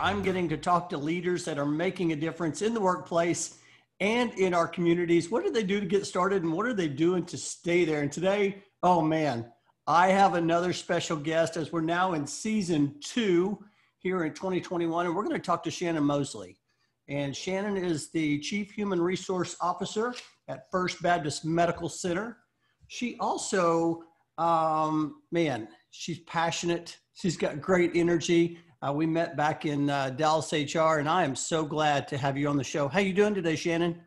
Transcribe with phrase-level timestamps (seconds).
[0.00, 3.58] I'm getting to talk to leaders that are making a difference in the workplace
[4.00, 5.30] and in our communities.
[5.30, 8.02] What do they do to get started and what are they doing to stay there?
[8.02, 9.50] And today, oh man,
[9.86, 13.62] I have another special guest as we're now in season two
[13.98, 16.56] here in 2021, and we're going to talk to Shannon Mosley.
[17.08, 20.14] And Shannon is the Chief Human Resource Officer
[20.48, 22.38] at First Baptist Medical Center.
[22.88, 24.02] She also,
[24.38, 26.96] um, man, she's passionate.
[27.14, 28.58] She's got great energy.
[28.84, 32.36] Uh, we met back in uh, Dallas HR, and I am so glad to have
[32.36, 32.86] you on the show.
[32.86, 33.98] How you doing today, Shannon?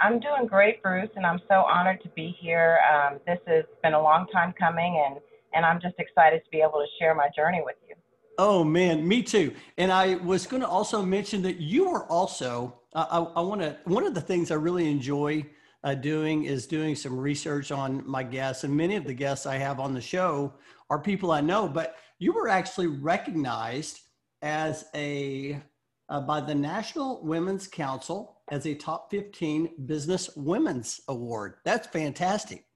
[0.00, 2.78] I'm doing great, Bruce, and I'm so honored to be here.
[2.90, 5.20] Um, this has been a long time coming, and
[5.52, 7.96] and I'm just excited to be able to share my journey with you.
[8.38, 9.52] Oh man, me too.
[9.76, 12.78] And I was going to also mention that you are also.
[12.94, 13.76] Uh, I, I want to.
[13.84, 15.44] One of the things I really enjoy
[15.84, 19.56] uh, doing is doing some research on my guests, and many of the guests I
[19.56, 20.54] have on the show
[20.88, 21.68] are people I know.
[21.68, 24.00] But you were actually recognized
[24.42, 25.60] as a
[26.08, 31.54] uh, by the National Women's Council as a top 15 business women's award.
[31.64, 32.66] That's fantastic.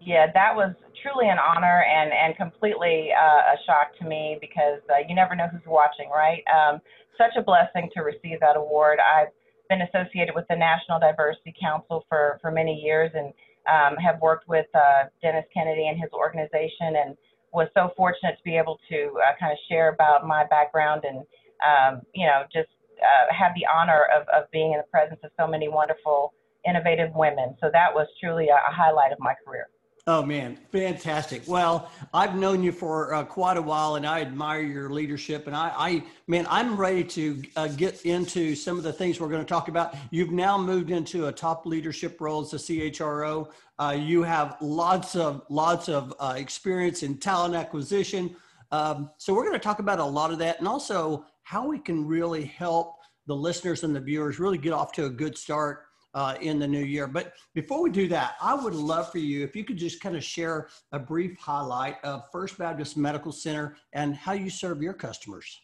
[0.00, 4.80] Yeah, that was truly an honor and, and completely uh, a shock to me because
[4.90, 6.42] uh, you never know who's watching, right?
[6.50, 6.80] Um,
[7.18, 8.98] such a blessing to receive that award.
[8.98, 9.28] I've
[9.68, 13.32] been associated with the National Diversity Council for, for many years and
[13.68, 17.16] um, have worked with uh, Dennis Kennedy and his organization and
[17.52, 21.18] was so fortunate to be able to uh, kind of share about my background and,
[21.60, 22.68] um, you know, just
[23.00, 26.32] uh, had the honor of, of being in the presence of so many wonderful,
[26.66, 27.56] innovative women.
[27.60, 29.66] So that was truly a, a highlight of my career.
[30.08, 31.44] Oh man, fantastic!
[31.46, 35.46] Well, I've known you for uh, quite a while, and I admire your leadership.
[35.46, 39.28] And I, I man, I'm ready to uh, get into some of the things we're
[39.28, 39.94] going to talk about.
[40.10, 43.48] You've now moved into a top leadership role as a CHRO.
[43.78, 48.34] Uh, you have lots of lots of uh, experience in talent acquisition.
[48.72, 51.78] Um, so we're going to talk about a lot of that, and also how we
[51.78, 52.96] can really help
[53.28, 55.84] the listeners and the viewers really get off to a good start
[56.14, 57.06] uh, in the new year.
[57.06, 60.16] But before we do that, I would love for you if you could just kind
[60.16, 64.94] of share a brief highlight of First Baptist Medical Center and how you serve your
[64.94, 65.60] customers.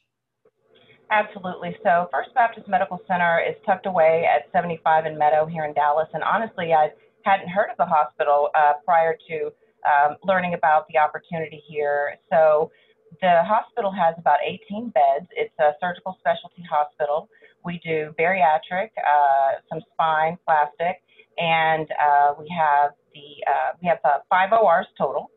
[1.11, 1.77] Absolutely.
[1.83, 6.09] So, First Baptist Medical Center is tucked away at 75 in Meadow here in Dallas.
[6.13, 6.91] And honestly, I
[7.25, 9.51] hadn't heard of the hospital uh, prior to
[9.89, 12.17] um, learning about the opportunity here.
[12.31, 12.71] So,
[13.23, 15.27] the hospital has about 18 beds.
[15.31, 17.31] It's a surgical specialty hospital.
[17.65, 21.03] We do bariatric, uh, some spine, plastic,
[21.39, 25.31] and uh, we have the uh, we have uh, five ORs total,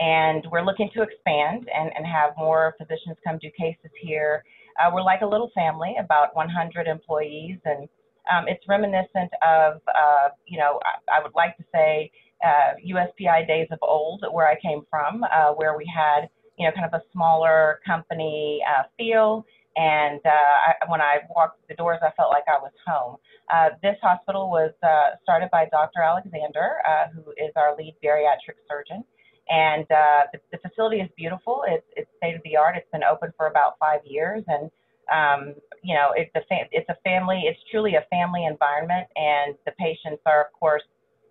[0.00, 4.44] and we're looking to expand and, and have more physicians come do cases here.
[4.80, 7.88] Uh, we're like a little family, about 100 employees, and
[8.32, 12.10] um, it's reminiscent of uh, you know I, I, would like to say
[12.44, 15.24] USPI days of old, where I came from,
[15.56, 16.28] where we had
[16.58, 19.46] you know, kind of a smaller company uh, feel.
[19.78, 20.30] And uh,
[20.68, 23.18] I, when I walked the doors, I felt like I was home.
[23.54, 26.02] Uh, this hospital was uh, started by Dr.
[26.02, 29.04] Alexander, uh, who is our lead bariatric surgeon.
[29.48, 31.64] And uh, the, the facility is beautiful.
[31.68, 32.76] It's, it's state of the art.
[32.76, 34.44] It's been open for about five years.
[34.48, 34.70] And,
[35.14, 39.08] um, you know, it's a, fam- it's a family, it's truly a family environment.
[39.16, 40.84] And the patients are, of course,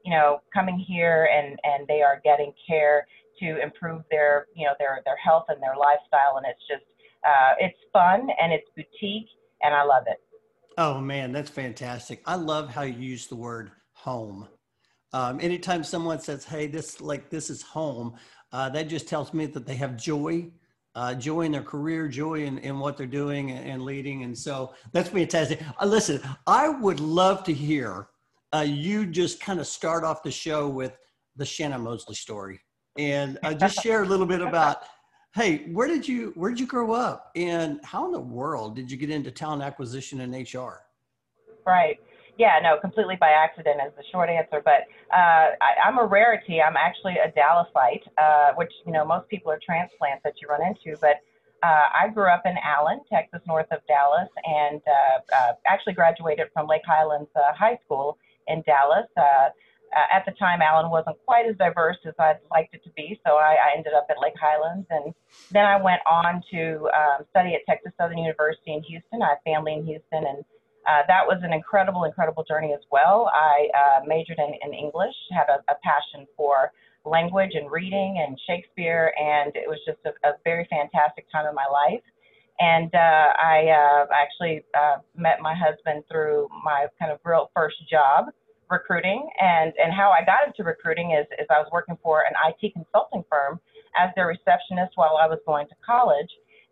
[0.05, 3.07] you know, coming here and, and they are getting care
[3.41, 6.83] to improve their you know their their health and their lifestyle and it's just
[7.25, 9.29] uh, it's fun and it's boutique
[9.61, 10.17] and I love it.
[10.77, 12.21] Oh man, that's fantastic.
[12.25, 14.47] I love how you use the word home.
[15.13, 18.15] Um, anytime someone says, "Hey, this like this is home,"
[18.51, 20.51] uh, that just tells me that they have joy,
[20.93, 24.37] uh, joy in their career, joy in, in what they're doing and, and leading, and
[24.37, 25.61] so that's fantastic.
[25.81, 28.09] Uh, listen, I would love to hear
[28.53, 30.97] uh, you just kind of start off the show with
[31.35, 32.59] the Shannon Mosley story
[32.97, 34.83] and uh, just share a little bit about
[35.37, 37.31] hey where did you where did you grow up?
[37.35, 40.81] And how in the world did you get into talent acquisition and hr
[41.65, 41.99] right.
[42.37, 44.81] Yeah no completely by accident is the short answer but
[45.13, 46.59] uh, I, am a rarity.
[46.59, 50.61] I'm actually a dallasite uh, which you know most people are transplants that you run
[50.65, 51.17] into but
[51.63, 56.49] uh, I grew up in Allen, Texas, north of Dallas, and uh, uh, actually graduated
[56.53, 59.07] from Lake Highlands High School in Dallas
[59.95, 63.19] uh, at the time, Allen wasn't quite as diverse as I'd liked it to be,
[63.25, 65.13] so I, I ended up at Lake Highlands, and
[65.51, 69.21] then I went on to um, study at Texas Southern University in Houston.
[69.21, 70.43] I have family in Houston, and
[70.87, 73.31] uh, that was an incredible, incredible journey as well.
[73.33, 76.71] I uh, majored in, in English, had a, a passion for
[77.05, 81.55] language and reading and Shakespeare, and it was just a, a very fantastic time in
[81.55, 82.03] my life.
[82.59, 87.77] And uh, I uh, actually uh, met my husband through my kind of real first
[87.89, 88.25] job
[88.69, 92.33] recruiting and and how I got into recruiting is is I was working for an
[92.47, 93.59] IT consulting firm
[93.97, 96.29] as their receptionist while I was going to college.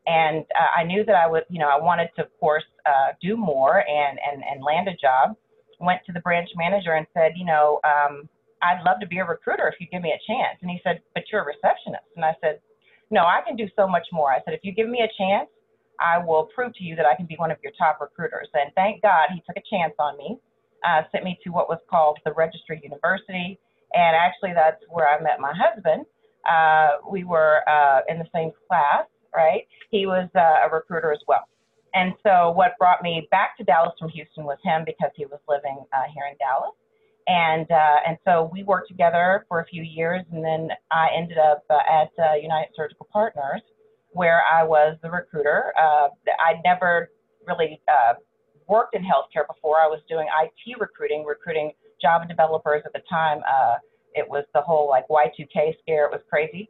[0.08, 3.14] And uh, I knew that I would, you know, I wanted to, of course, uh,
[3.22, 5.36] do more and, and, and land a job.
[5.80, 8.30] Went to the branch manager and said, you know, um,
[8.62, 10.58] I'd love to be a recruiter if you give me a chance.
[10.62, 12.06] And he said, but you're a receptionist.
[12.16, 12.60] And I said,
[13.12, 14.32] no, I can do so much more.
[14.32, 15.50] I said, if you give me a chance,
[16.00, 18.48] I will prove to you that I can be one of your top recruiters.
[18.54, 20.38] And thank God he took a chance on me,
[20.86, 23.60] uh, sent me to what was called the Registry University.
[23.94, 26.06] And actually, that's where I met my husband.
[26.50, 29.06] Uh, we were uh, in the same class,
[29.36, 29.68] right?
[29.90, 31.48] He was uh, a recruiter as well.
[31.94, 35.40] And so, what brought me back to Dallas from Houston was him because he was
[35.48, 36.76] living uh, here in Dallas.
[37.28, 41.40] And uh, and so we worked together for a few years, and then I ended
[41.40, 43.62] up uh, at uh, United Surgical Partners,
[44.12, 45.74] where I was the recruiter.
[45.80, 46.10] Uh,
[46.48, 47.10] I'd never
[47.48, 48.14] really uh,
[48.68, 49.78] worked in healthcare before.
[49.78, 51.72] I was doing IT recruiting, recruiting
[52.02, 53.40] Java developers at the time.
[53.48, 53.76] Uh,
[54.14, 56.06] it was the whole like Y2K scare.
[56.06, 56.70] It was crazy.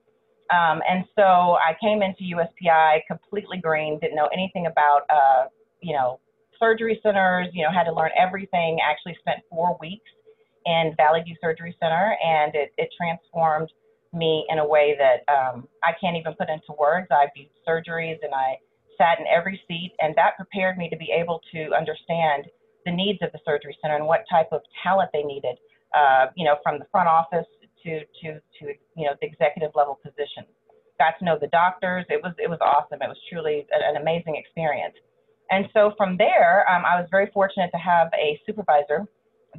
[0.52, 5.46] Um, and so I came into USPI completely green, didn't know anything about, uh,
[5.82, 6.20] you know,
[6.60, 8.80] surgery centers, you know, had to learn everything.
[8.84, 10.10] Actually spent four weeks
[10.66, 13.72] in Valley View Surgery Center and it, it transformed
[14.14, 17.08] me in a way that um, I can't even put into words.
[17.12, 18.58] I viewed surgeries and I
[18.98, 22.46] sat in every seat, and that prepared me to be able to understand
[22.86, 25.58] the needs of the surgery center and what type of talent they needed.
[25.96, 27.46] Uh, you know, from the front office
[27.86, 30.50] to to to you know the executive level positions.
[31.00, 32.06] Got to know the doctors.
[32.10, 33.02] It was it was awesome.
[33.02, 34.96] It was truly an, amazing experience.
[35.52, 39.06] And so from there, um, I was very fortunate to have a supervisor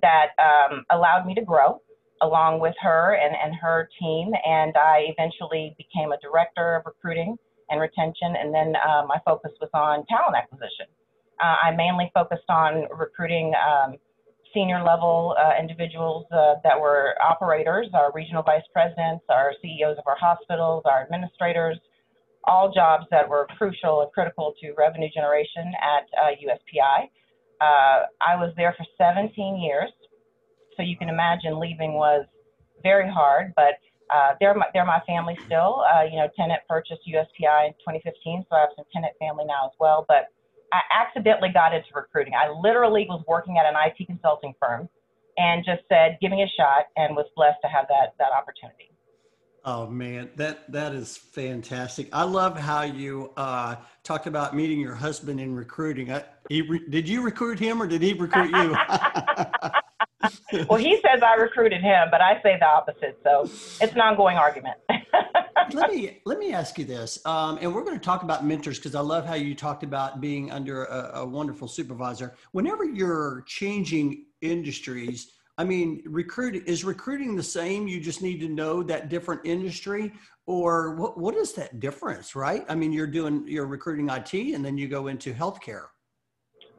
[0.02, 1.80] that um, allowed me to grow
[2.22, 4.32] along with her and, and her team.
[4.44, 7.36] And I eventually became a director of recruiting
[7.70, 8.36] and retention.
[8.36, 10.86] And then uh, my focus was on talent acquisition.
[11.42, 13.96] Uh, I mainly focused on recruiting um,
[14.54, 20.04] senior level uh, individuals uh, that were operators, our regional vice presidents, our CEOs of
[20.06, 21.78] our hospitals, our administrators,
[22.44, 26.06] all jobs that were crucial and critical to revenue generation at
[26.40, 27.10] USPI.
[27.60, 29.90] Uh, uh, I was there for 17 years.
[30.76, 32.26] So you can imagine leaving was
[32.82, 33.74] very hard, but
[34.14, 35.84] uh, they're my, they're my family still.
[35.94, 39.66] Uh, you know, Tenet purchased USPI in 2015, so I have some Tenet family now
[39.66, 40.04] as well.
[40.08, 40.32] But
[40.72, 42.34] I accidentally got into recruiting.
[42.34, 44.88] I literally was working at an IT consulting firm
[45.38, 48.90] and just said, "Give me a shot," and was blessed to have that that opportunity.
[49.64, 52.08] Oh man, that that is fantastic.
[52.12, 56.12] I love how you uh, talked about meeting your husband in recruiting.
[56.12, 58.76] I, he re- did you recruit him or did he recruit you?
[60.68, 63.18] well, he says I recruited him, but I say the opposite.
[63.22, 63.42] So
[63.80, 64.76] it's an ongoing argument.
[65.72, 68.78] let me let me ask you this, um, and we're going to talk about mentors
[68.78, 72.34] because I love how you talked about being under a, a wonderful supervisor.
[72.52, 77.86] Whenever you're changing industries, I mean, recruiting is recruiting the same.
[77.86, 80.12] You just need to know that different industry,
[80.46, 81.18] or what?
[81.18, 82.64] What is that difference, right?
[82.68, 85.86] I mean, you're doing you're recruiting IT, and then you go into healthcare.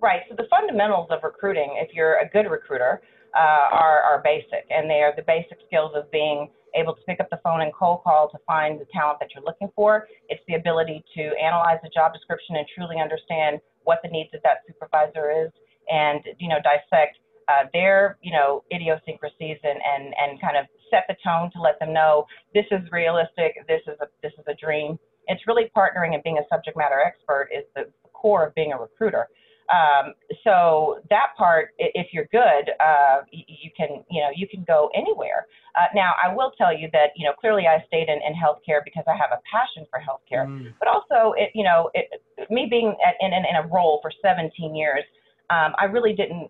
[0.01, 0.21] Right.
[0.29, 3.01] So the fundamentals of recruiting, if you're a good recruiter,
[3.35, 7.19] uh, are, are basic, and they are the basic skills of being able to pick
[7.19, 10.07] up the phone and cold call to find the talent that you're looking for.
[10.29, 14.41] It's the ability to analyze the job description and truly understand what the needs of
[14.43, 15.51] that supervisor is,
[15.89, 21.05] and you know dissect uh, their you know idiosyncrasies and, and and kind of set
[21.07, 24.55] the tone to let them know this is realistic, this is a this is a
[24.55, 24.99] dream.
[25.27, 28.77] It's really partnering and being a subject matter expert is the core of being a
[28.77, 29.27] recruiter.
[29.67, 34.89] Um, so that part, if you're good, uh, you can, you know, you can go
[34.95, 35.45] anywhere.
[35.75, 38.79] Uh, now, I will tell you that, you know, clearly I stayed in, in healthcare
[38.83, 40.73] because I have a passion for healthcare, mm.
[40.79, 42.07] but also, it, you know, it,
[42.49, 45.03] me being at, in, in, in a role for 17 years,
[45.49, 46.49] um, I really didn't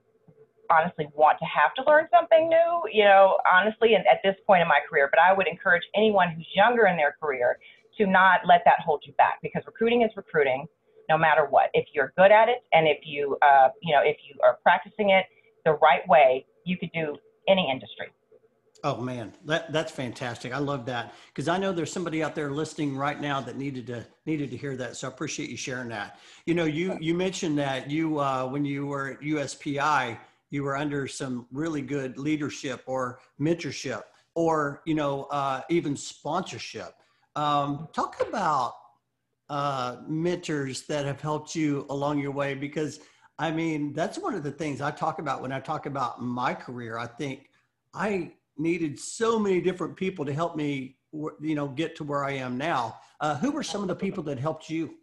[0.69, 4.61] honestly want to have to learn something new, you know, honestly, and at this point
[4.61, 5.09] in my career.
[5.11, 7.57] But I would encourage anyone who's younger in their career
[7.97, 10.67] to not let that hold you back because recruiting is recruiting
[11.09, 11.69] no matter what.
[11.73, 15.11] If you're good at it and if you, uh, you know, if you are practicing
[15.11, 15.25] it
[15.65, 18.07] the right way, you could do any industry.
[18.83, 20.53] Oh man, that that's fantastic.
[20.53, 23.87] I love that because I know there's somebody out there listening right now that needed
[23.87, 24.95] to needed to hear that.
[24.95, 26.19] So I appreciate you sharing that.
[26.45, 30.19] You know, you you mentioned that you uh, when you were at USPI,
[30.51, 34.03] you were under some really good leadership or mentorship
[34.35, 36.93] or you know uh, even sponsorship.
[37.35, 38.73] Um, talk about
[39.49, 42.53] uh, mentors that have helped you along your way?
[42.53, 42.99] Because
[43.39, 46.53] I mean, that's one of the things I talk about when I talk about my
[46.53, 46.97] career.
[46.97, 47.49] I think
[47.93, 52.31] I needed so many different people to help me, you know, get to where I
[52.31, 52.97] am now.
[53.19, 54.95] Uh, who were some of the people that helped you?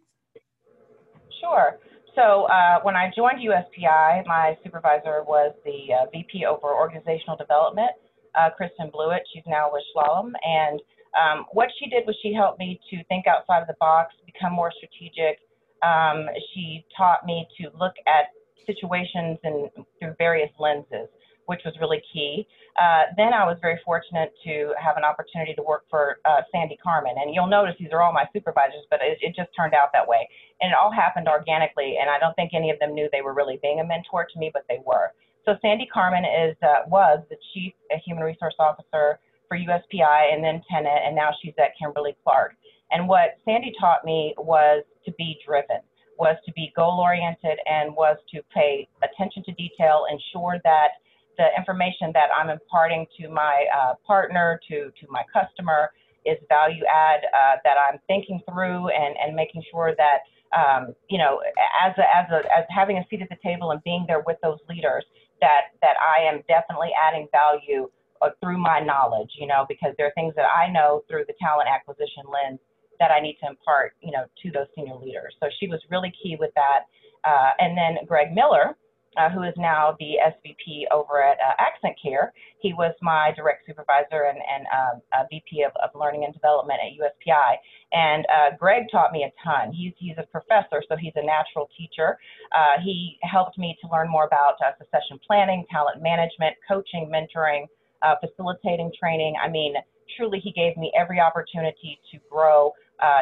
[1.39, 1.79] Sure.
[2.15, 7.91] So uh, when I joined USPI, my supervisor was the uh, VP over organizational development,
[8.35, 9.21] uh, Kristen Blewett.
[9.33, 10.79] She's now with Slalom, and
[11.15, 14.53] um, what she did was she helped me to think outside of the box, become
[14.53, 15.39] more strategic.
[15.83, 19.69] Um, she taught me to look at situations and
[19.99, 21.07] through various lenses,
[21.45, 22.47] which was really key.
[22.75, 26.77] Uh, then I was very fortunate to have an opportunity to work for uh, Sandy
[26.83, 27.15] Carmen.
[27.15, 30.05] And you'll notice these are all my supervisors, but it, it, just turned out that
[30.07, 30.27] way.
[30.59, 31.95] And it all happened organically.
[32.01, 34.39] And I don't think any of them knew they were really being a mentor to
[34.39, 35.13] me, but they were.
[35.45, 40.61] So Sandy Carmen is uh, was the chief human resource officer for USPI and then
[40.69, 42.53] Tenet, and now she's at Kimberly Clark.
[42.91, 45.79] And what Sandy taught me was to be driven,
[46.17, 50.89] was to be goal oriented, and was to pay attention to detail, ensure that
[51.37, 55.91] the information that I'm imparting to my uh, partner, to, to my customer,
[56.25, 60.19] is value add uh, that I'm thinking through and, and making sure that
[60.55, 61.41] um, you know
[61.85, 64.37] as a, as a as having a seat at the table and being there with
[64.41, 65.05] those leaders
[65.41, 67.89] that that I am definitely adding value
[68.21, 71.33] uh, through my knowledge you know because there are things that I know through the
[71.39, 72.59] talent acquisition lens
[72.99, 76.13] that I need to impart you know to those senior leaders so she was really
[76.21, 76.85] key with that
[77.23, 78.75] uh, and then Greg Miller
[79.17, 82.33] uh, who is now the SVP over at uh, Accent Care.
[82.59, 86.91] He was my direct supervisor and, and um, VP of, of, Learning and Development at
[86.99, 87.55] USPI.
[87.93, 89.71] And uh, Greg taught me a ton.
[89.71, 92.17] He's, he's a professor, so he's a natural teacher.
[92.55, 97.67] Uh, he helped me to learn more about succession planning, talent management, coaching, mentoring,
[98.05, 99.33] uh, facilitating training.
[99.43, 99.73] I mean,
[100.15, 102.71] truly, he gave me every opportunity to grow.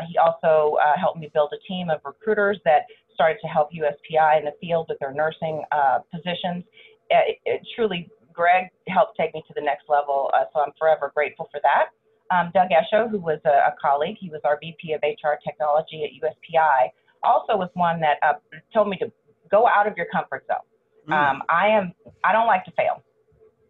[0.08, 4.46] he also helped me build a team of recruiters that started to help USPI in
[4.46, 6.64] the field with their nursing uh, positions.
[7.10, 11.12] It, it, truly, Greg helped take me to the next level, uh, so I'm forever
[11.14, 11.90] grateful for that.
[12.34, 16.04] Um, Doug Esho, who was a, a, colleague, he was our VP of HR technology
[16.04, 16.90] at USPI,
[17.24, 18.34] also was one that uh,
[18.74, 19.12] told me to
[19.52, 20.66] go out of your comfort zone.
[21.08, 21.14] Mm.
[21.14, 23.04] Um, I am, I don't like to fail.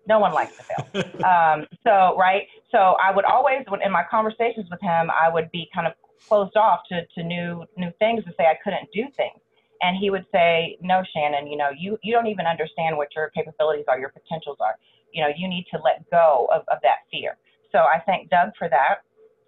[0.07, 1.25] No one likes to fail.
[1.25, 2.43] um, so, right.
[2.71, 5.93] So I would always, in my conversations with him, I would be kind of
[6.27, 9.39] closed off to, to new new things to say I couldn't do things.
[9.81, 13.29] And he would say, No, Shannon, you know, you, you don't even understand what your
[13.29, 14.75] capabilities are, your potentials are.
[15.11, 17.37] You know, you need to let go of, of that fear.
[17.71, 19.03] So I thank Doug for that.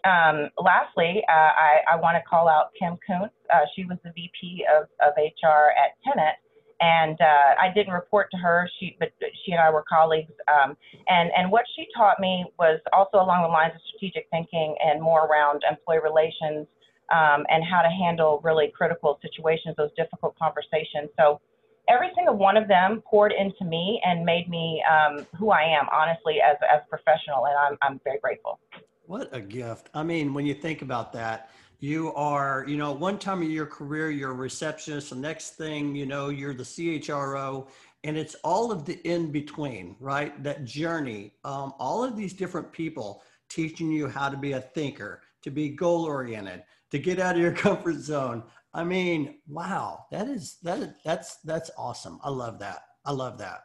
[0.05, 3.33] Um, lastly, uh, I, I want to call out Kim Kuntz.
[3.51, 6.35] Uh, she was the VP of, of HR at Tenet,
[6.81, 8.69] and uh, I didn't report to her.
[8.79, 9.11] She, but
[9.45, 10.31] she and I were colleagues.
[10.51, 10.75] Um,
[11.07, 15.01] and and what she taught me was also along the lines of strategic thinking and
[15.01, 16.67] more around employee relations
[17.11, 21.09] um, and how to handle really critical situations, those difficult conversations.
[21.17, 21.39] So
[21.87, 25.87] every single one of them poured into me and made me um, who I am,
[25.93, 27.45] honestly, as as a professional.
[27.45, 28.59] And I'm I'm very grateful.
[29.05, 29.89] What a gift!
[29.93, 31.49] I mean, when you think about that
[31.85, 35.11] you are, you know, one time of your career, you're a receptionist.
[35.11, 37.67] The next thing, you know, you're the CHRO,
[38.03, 40.41] and it's all of the in between, right?
[40.43, 45.21] That journey, um, all of these different people teaching you how to be a thinker,
[45.43, 48.41] to be goal oriented, to get out of your comfort zone.
[48.73, 52.19] I mean, wow, that is that that's that's awesome.
[52.23, 52.81] I love that.
[53.05, 53.61] I love that.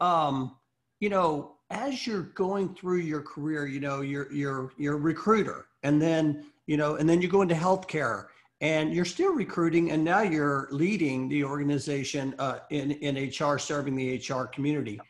[0.00, 0.56] Um,
[0.98, 5.66] you know, as you're going through your career, you know, you're you're you're a recruiter,
[5.84, 8.26] and then you know, and then you go into healthcare
[8.60, 13.94] and you're still recruiting and now you're leading the organization uh, in, in HR, serving
[13.94, 15.00] the HR community.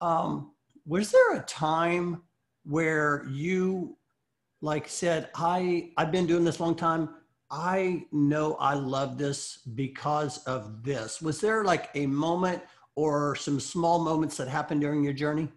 [0.00, 0.52] Um,
[0.86, 2.22] was there a time
[2.64, 3.96] where you
[4.62, 7.10] like said, I, I've been doing this long time.
[7.50, 11.20] I know I love this because of this.
[11.20, 12.62] Was there like a moment
[12.96, 15.48] or some small moments that happened during your journey?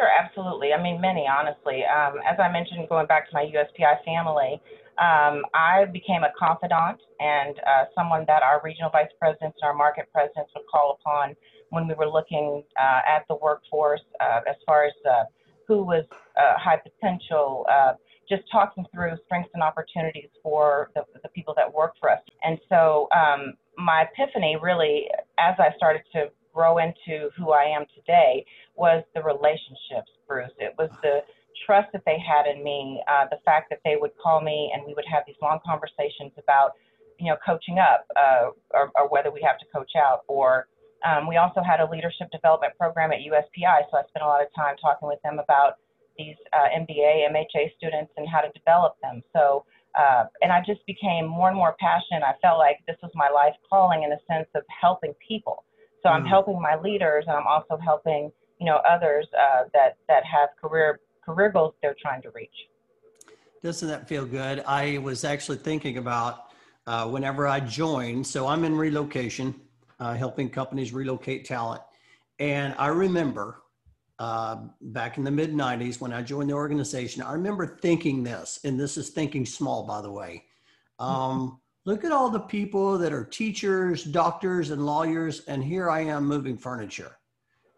[0.00, 0.72] Sure, absolutely.
[0.72, 1.84] I mean, many, honestly.
[1.84, 4.60] Um, as I mentioned, going back to my USPI family,
[4.96, 9.74] um, I became a confidant and uh, someone that our regional vice presidents and our
[9.74, 11.36] market presidents would call upon
[11.68, 15.24] when we were looking uh, at the workforce uh, as far as uh,
[15.68, 17.92] who was uh, high potential, uh,
[18.26, 22.20] just talking through strengths and opportunities for the, the people that work for us.
[22.42, 26.30] And so um, my epiphany really, as I started to
[26.60, 28.44] grow into who I am today
[28.76, 30.52] was the relationships, Bruce.
[30.58, 31.24] It was the
[31.64, 34.84] trust that they had in me, uh, the fact that they would call me and
[34.84, 36.72] we would have these long conversations about,
[37.18, 40.20] you know, coaching up uh, or, or, whether we have to coach out.
[40.28, 40.68] Or
[41.00, 44.42] um, we also had a leadership development program at USPI, so I spent a lot
[44.44, 45.80] of time talking with them about
[46.18, 49.22] these uh, MBA, MHA students and how to develop them.
[49.32, 49.64] So,
[49.96, 52.20] uh, and I just became more and more passionate.
[52.20, 55.64] I felt like this was my life calling in the sense of helping people.
[56.02, 56.28] So I'm mm.
[56.28, 61.00] helping my leaders, and I'm also helping you know others uh, that that have career
[61.24, 62.48] career goals they're trying to reach.
[63.62, 64.62] Doesn't that feel good?
[64.66, 66.46] I was actually thinking about
[66.86, 68.26] uh, whenever I joined.
[68.26, 69.54] So I'm in relocation,
[69.98, 71.82] uh, helping companies relocate talent,
[72.38, 73.62] and I remember
[74.20, 78.60] uh, back in the mid 90s when I joined the organization, I remember thinking this,
[78.64, 80.44] and this is thinking small, by the way.
[80.98, 86.00] Um, look at all the people that are teachers, doctors, and lawyers, and here I
[86.00, 87.16] am moving furniture.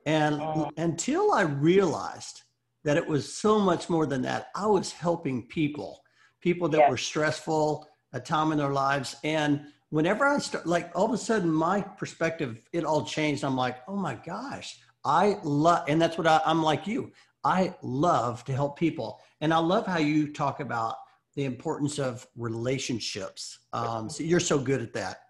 [0.06, 2.42] And uh, until I realized
[2.84, 6.02] that it was so much more than that, I was helping people,
[6.40, 6.90] people that yes.
[6.90, 9.16] were stressful, a time in their lives.
[9.22, 13.44] And whenever I start, like all of a sudden, my perspective, it all changed.
[13.44, 17.12] I'm like, oh my gosh, I love, and that's what I, I'm like you.
[17.44, 19.20] I love to help people.
[19.40, 20.96] And I love how you talk about
[21.34, 23.58] the importance of relationships.
[23.72, 25.20] Um, so you're so good at that.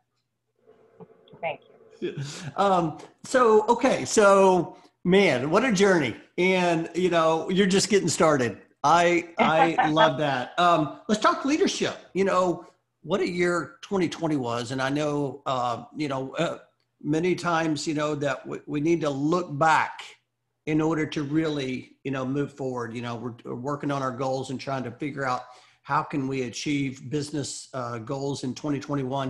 [1.41, 1.61] Thank
[2.01, 2.17] you.
[2.57, 4.05] Um, so, okay.
[4.05, 6.17] So, man, what a journey.
[6.39, 8.59] And, you know, you're just getting started.
[8.85, 10.59] I, I love that.
[10.59, 11.97] Um, let's talk leadership.
[12.15, 12.67] You know,
[13.03, 14.71] what a year 2020 was.
[14.73, 16.59] And I know, uh, you know, uh,
[17.03, 20.03] many times, you know, that we, we need to look back
[20.67, 22.95] in order to really, you know, move forward.
[22.95, 25.43] You know, we're, we're working on our goals and trying to figure out
[25.83, 29.29] how can we achieve business uh, goals in 2021.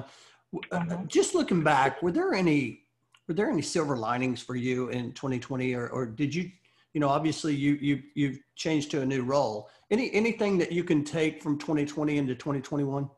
[0.70, 1.06] Uh, mm-hmm.
[1.06, 2.80] Just looking back, were there any
[3.28, 6.50] were there any silver linings for you in 2020, or, or did you,
[6.92, 9.70] you know, obviously you you you've changed to a new role.
[9.90, 13.08] Any anything that you can take from 2020 into 2021?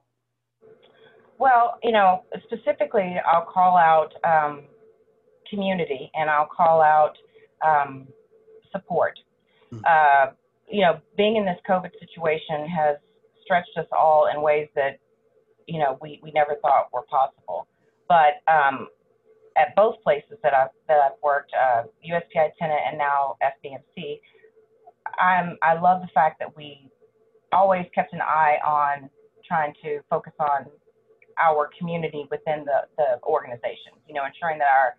[1.38, 4.62] Well, you know, specifically, I'll call out um,
[5.50, 7.16] community and I'll call out
[7.66, 8.06] um,
[8.70, 9.18] support.
[9.72, 9.84] Mm-hmm.
[9.84, 10.32] Uh,
[10.70, 12.96] you know, being in this COVID situation has
[13.44, 14.98] stretched us all in ways that,
[15.66, 17.66] you know, we, we never thought were possible.
[18.08, 18.88] But um,
[19.56, 24.20] at both places that I've, that I've worked, uh, USPI Tenet and now FBMC,
[25.18, 26.90] I'm, I love the fact that we
[27.52, 29.08] always kept an eye on
[29.46, 30.66] trying to focus on
[31.42, 34.94] our community within the, the organization, you know, ensuring that our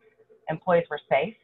[0.50, 1.36] employees were safe,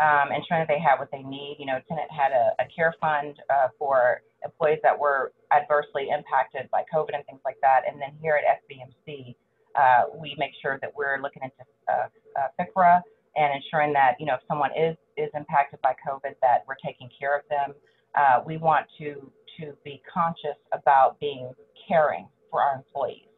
[0.00, 1.56] um, ensuring that they had what they need.
[1.58, 6.70] You know, Tenet had a, a care fund uh, for employees that were adversely impacted
[6.70, 7.82] by COVID and things like that.
[7.88, 9.34] And then here at FBMC,
[9.74, 11.56] uh, we make sure that we're looking into
[11.88, 13.00] uh, uh, FFCRA
[13.36, 17.08] and ensuring that, you know, if someone is, is impacted by COVID, that we're taking
[17.18, 17.74] care of them.
[18.14, 19.30] Uh, we want to,
[19.60, 21.52] to be conscious about being
[21.86, 23.28] caring for our employees.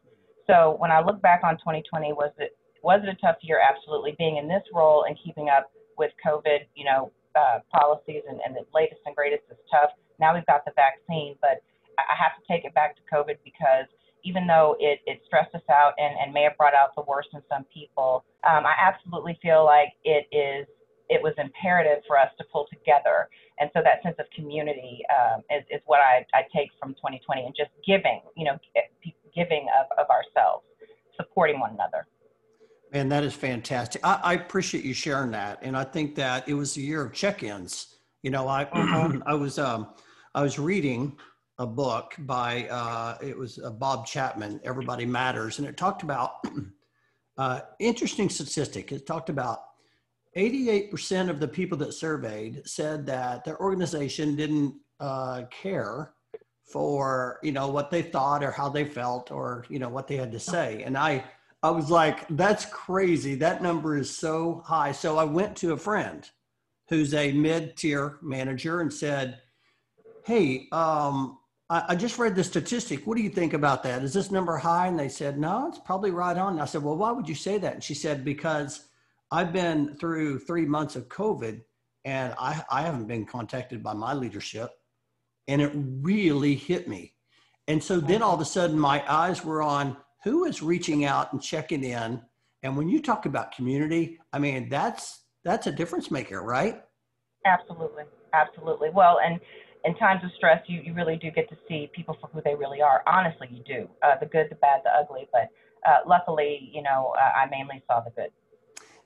[0.47, 3.59] So when I look back on 2020, was it was it a tough year?
[3.59, 4.15] Absolutely.
[4.17, 8.55] Being in this role and keeping up with COVID, you know, uh, policies and, and
[8.55, 9.91] the latest and greatest is tough.
[10.19, 11.61] Now we've got the vaccine, but
[11.99, 13.85] I have to take it back to COVID because
[14.23, 17.29] even though it, it stressed us out and, and may have brought out the worst
[17.33, 20.67] in some people, um, I absolutely feel like it is
[21.09, 23.29] it was imperative for us to pull together.
[23.59, 27.49] And so that sense of community um, is, is what I, I take from 2020
[27.49, 28.61] and just giving, you know,
[29.33, 30.63] giving of, of ourselves,
[31.17, 32.05] supporting one another.
[32.91, 34.05] And that is fantastic.
[34.05, 35.59] I, I, appreciate you sharing that.
[35.61, 37.95] And I think that it was a year of check-ins.
[38.23, 39.21] You know, I mm-hmm.
[39.25, 39.89] I was um,
[40.33, 41.17] I was reading
[41.57, 46.43] a book by uh, it was uh, Bob Chapman, Everybody Matters, and it talked about
[47.37, 48.91] uh, interesting statistic.
[48.91, 49.59] It talked about
[50.37, 56.13] 88% of the people that surveyed said that their organization didn't uh, care
[56.63, 60.15] for you know what they thought or how they felt or you know what they
[60.15, 61.23] had to say and i
[61.63, 63.35] i was like that's crazy.
[63.35, 64.91] That number is so high.
[64.91, 66.29] So i went to a friend
[66.89, 69.39] who's a mid-tier manager and said
[70.25, 71.37] hey um,
[71.69, 73.05] I, I, just read the statistic.
[73.05, 74.03] What do you think about that?
[74.03, 74.87] Is this number high?
[74.87, 76.53] And they said no it's probably right on.
[76.53, 77.73] And i said well why would you say that?
[77.75, 78.87] And she said because
[79.31, 81.61] i've been through three months of covid
[82.05, 84.71] and i, I haven't been contacted by my leadership
[85.49, 87.13] and it really hit me.
[87.67, 91.33] And so then all of a sudden, my eyes were on who is reaching out
[91.33, 92.21] and checking in.
[92.63, 96.81] And when you talk about community, I mean, that's that's a difference maker, right?
[97.45, 98.03] Absolutely,
[98.33, 98.89] absolutely.
[98.93, 99.39] Well, and
[99.85, 102.55] in times of stress, you, you really do get to see people for who they
[102.55, 103.01] really are.
[103.07, 105.27] Honestly, you do uh, the good, the bad, the ugly.
[105.31, 105.49] But
[105.87, 108.29] uh, luckily, you know, uh, I mainly saw the good.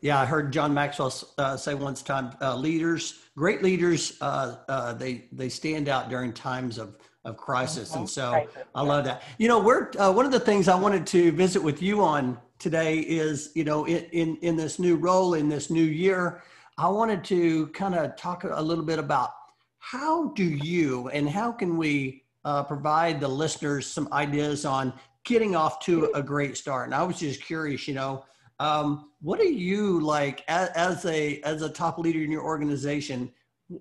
[0.02, 4.94] Yeah, I heard John Maxwell uh, say once time, uh, leaders, great leaders, uh, uh,
[4.94, 9.24] they they stand out during times of of crisis, and so I love that.
[9.38, 12.38] You know, we're uh, one of the things I wanted to visit with you on
[12.60, 16.44] today is you know in in, in this new role in this new year,
[16.78, 19.32] I wanted to kind of talk a little bit about
[19.80, 25.56] how do you and how can we uh, provide the listeners some ideas on getting
[25.56, 26.86] off to a great start.
[26.86, 28.26] And I was just curious, you know
[28.60, 33.32] um, what are you like as, as, a as a top leader in your organization?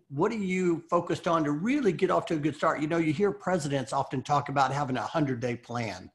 [0.08, 2.80] What are you focused on to really get off to a good start?
[2.80, 6.10] You know, you hear presidents often talk about having a hundred day plan.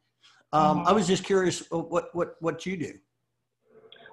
[0.54, 0.88] Um, mm-hmm.
[0.88, 2.94] I was just curious what what what you do.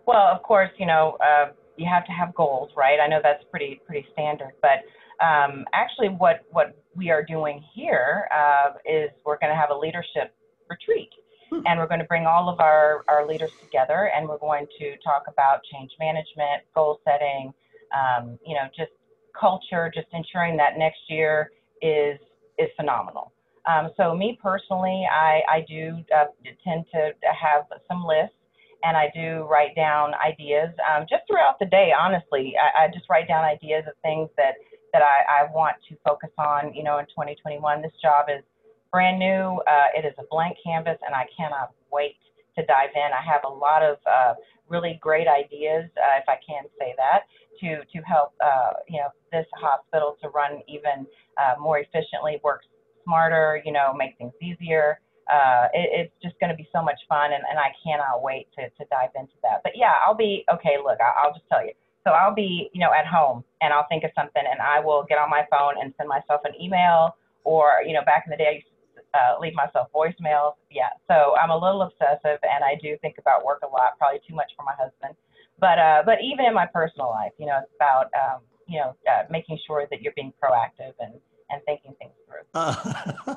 [0.06, 2.98] Well, of course, you know uh, you have to have goals, right?
[3.00, 4.82] I know that's pretty pretty standard, but
[5.24, 9.76] um, actually, what what we are doing here uh, is we're going to have a
[9.76, 10.34] leadership
[10.68, 11.10] retreat.
[11.50, 11.60] Hmm.
[11.66, 14.96] And we're going to bring all of our, our leaders together and we're going to
[15.04, 17.52] talk about change management, goal setting,
[17.94, 18.92] um, you know, just
[19.38, 21.50] culture, just ensuring that next year
[21.82, 22.18] is
[22.58, 23.32] is phenomenal.
[23.66, 26.26] Um, so me personally, I, I do uh,
[26.62, 28.36] tend to have some lists
[28.84, 31.90] and I do write down ideas um, just throughout the day.
[31.98, 34.54] Honestly, I, I, just write down ideas of things that
[34.92, 36.72] that I, I, want to focus on.
[36.74, 38.44] You know, in 2021, this job is
[38.92, 39.58] brand new.
[39.66, 42.16] Uh, it is a blank canvas, and I cannot wait
[42.56, 43.10] to dive in.
[43.12, 44.34] I have a lot of uh,
[44.68, 47.24] really great ideas, uh, if I can say that,
[47.60, 51.06] to to help uh, you know this hospital to run even
[51.40, 52.62] uh, more efficiently, work
[53.04, 55.00] smarter, you know, make things easier.
[55.30, 58.48] Uh, it, it's just going to be so much fun, and, and I cannot wait
[58.58, 59.60] to, to dive into that.
[59.62, 60.76] But yeah, I'll be okay.
[60.82, 61.72] Look, I, I'll just tell you.
[62.04, 65.04] So I'll be, you know, at home, and I'll think of something, and I will
[65.08, 68.36] get on my phone and send myself an email, or you know, back in the
[68.36, 68.73] day, I used to
[69.14, 70.54] uh, leave myself voicemails.
[70.70, 74.20] Yeah, so I'm a little obsessive, and I do think about work a lot, probably
[74.26, 75.14] too much for my husband.
[75.58, 78.96] But uh, but even in my personal life, you know, it's about um, you know
[79.10, 81.14] uh, making sure that you're being proactive and
[81.50, 82.42] and thinking things through.
[82.54, 83.34] Uh,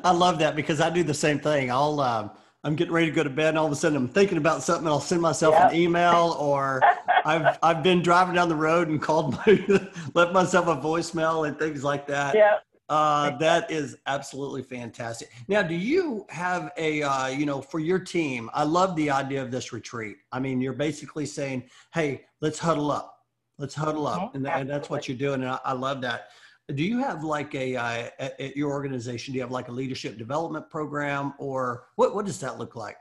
[0.04, 1.70] I love that because I do the same thing.
[1.70, 2.30] I'll, um,
[2.64, 4.62] I'm getting ready to go to bed and all of a sudden I'm thinking about
[4.62, 4.86] something.
[4.86, 5.70] I'll send myself yep.
[5.70, 6.82] an email or
[7.24, 9.64] I've, I've been driving down the road and called my,
[10.14, 12.34] left myself a voicemail and things like that.
[12.34, 12.58] Yeah.
[12.90, 15.30] Uh, that is absolutely fantastic.
[15.46, 18.50] Now, do you have a, uh, you know, for your team?
[18.52, 20.16] I love the idea of this retreat.
[20.32, 23.16] I mean, you're basically saying, "Hey, let's huddle up,
[23.58, 24.36] let's huddle up," mm-hmm.
[24.38, 25.42] and, and, that's what you're doing.
[25.42, 26.30] And I, I love that
[26.74, 29.72] do you have like a uh, at, at, your organization do you have like a
[29.72, 32.96] leadership development program or what what does that look like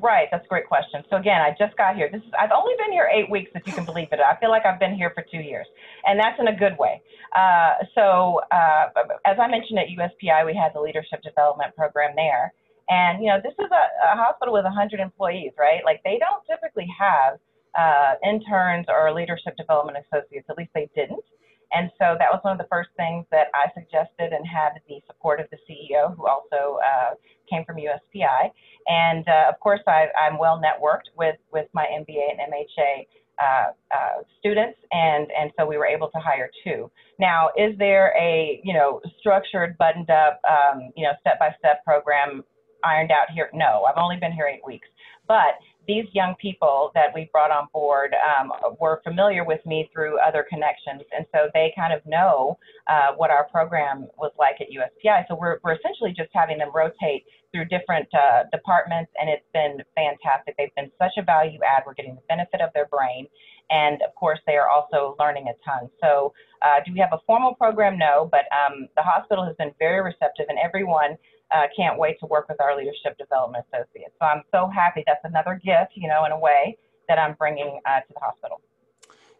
[0.00, 1.02] right that's a great question.
[1.10, 2.08] So again i just got here.
[2.10, 4.20] This is i've only been here eight weeks if you can believe it.
[4.20, 5.66] I feel like i've been here for two years
[6.04, 7.02] and that's in a good way.
[7.36, 8.86] Uh, so uh,
[9.26, 12.52] as i mentioned at uspi we had the leadership development program there.
[12.88, 15.80] And you know this is a, a hospital with 100 employees right?
[15.84, 17.38] Like they don't typically have
[17.78, 21.24] uh, interns or leadership development associates at least they didn't
[21.72, 25.00] and so that was one of the first things that I suggested and had the
[25.06, 27.14] support of the CEO, who also uh,
[27.48, 28.50] came from USPI.
[28.88, 33.06] And uh, of course, I, am well networked with, with my MBA and MHA
[33.40, 36.90] uh, uh, students, and, and so we were able to hire two.
[37.18, 41.82] Now, is there a you know structured, buttoned up, um, you know step by step
[41.84, 42.44] program
[42.84, 43.48] ironed out here?
[43.54, 44.88] No, I've only been here eight weeks,
[45.26, 45.56] but
[45.90, 50.46] these young people that we brought on board um, were familiar with me through other
[50.48, 52.56] connections, and so they kind of know
[52.88, 55.24] uh, what our program was like at USPI.
[55.26, 59.82] So we're, we're essentially just having them rotate through different uh, departments, and it's been
[59.96, 60.54] fantastic.
[60.56, 61.82] They've been such a value add.
[61.84, 63.26] We're getting the benefit of their brain,
[63.70, 65.90] and of course, they are also learning a ton.
[66.00, 67.98] So, uh, do we have a formal program?
[67.98, 71.18] No, but um, the hospital has been very receptive, and everyone
[71.52, 74.14] uh, can't wait to work with our leadership development associates.
[74.20, 75.02] So I'm so happy.
[75.06, 76.76] That's another gift, you know, in a way
[77.08, 78.60] that I'm bringing uh, to the hospital.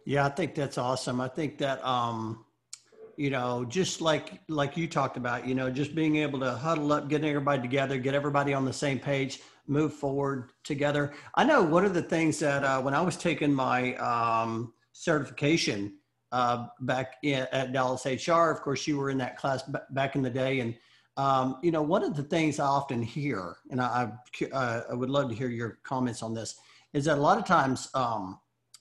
[0.05, 1.21] Yeah, I think that's awesome.
[1.21, 2.45] I think that, um,
[3.17, 6.91] you know, just like like you talked about, you know, just being able to huddle
[6.91, 11.13] up, getting everybody together, get everybody on the same page, move forward together.
[11.35, 15.97] I know one of the things that uh, when I was taking my um, certification
[16.31, 20.15] uh, back in, at Dallas HR, of course, you were in that class b- back
[20.15, 20.75] in the day, and
[21.17, 24.93] um, you know, one of the things I often hear, and I, I, uh, I,
[24.93, 26.55] would love to hear your comments on this,
[26.93, 28.39] is that a lot of times um,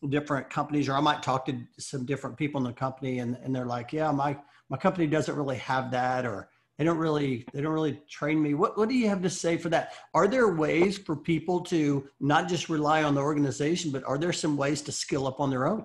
[0.09, 3.55] different companies, or I might talk to some different people in the company, and, and
[3.55, 4.39] they're like, "Yeah, my
[4.69, 8.55] my company doesn't really have that," or they don't really they don't really train me.
[8.55, 9.93] What what do you have to say for that?
[10.15, 14.33] Are there ways for people to not just rely on the organization, but are there
[14.33, 15.85] some ways to skill up on their own?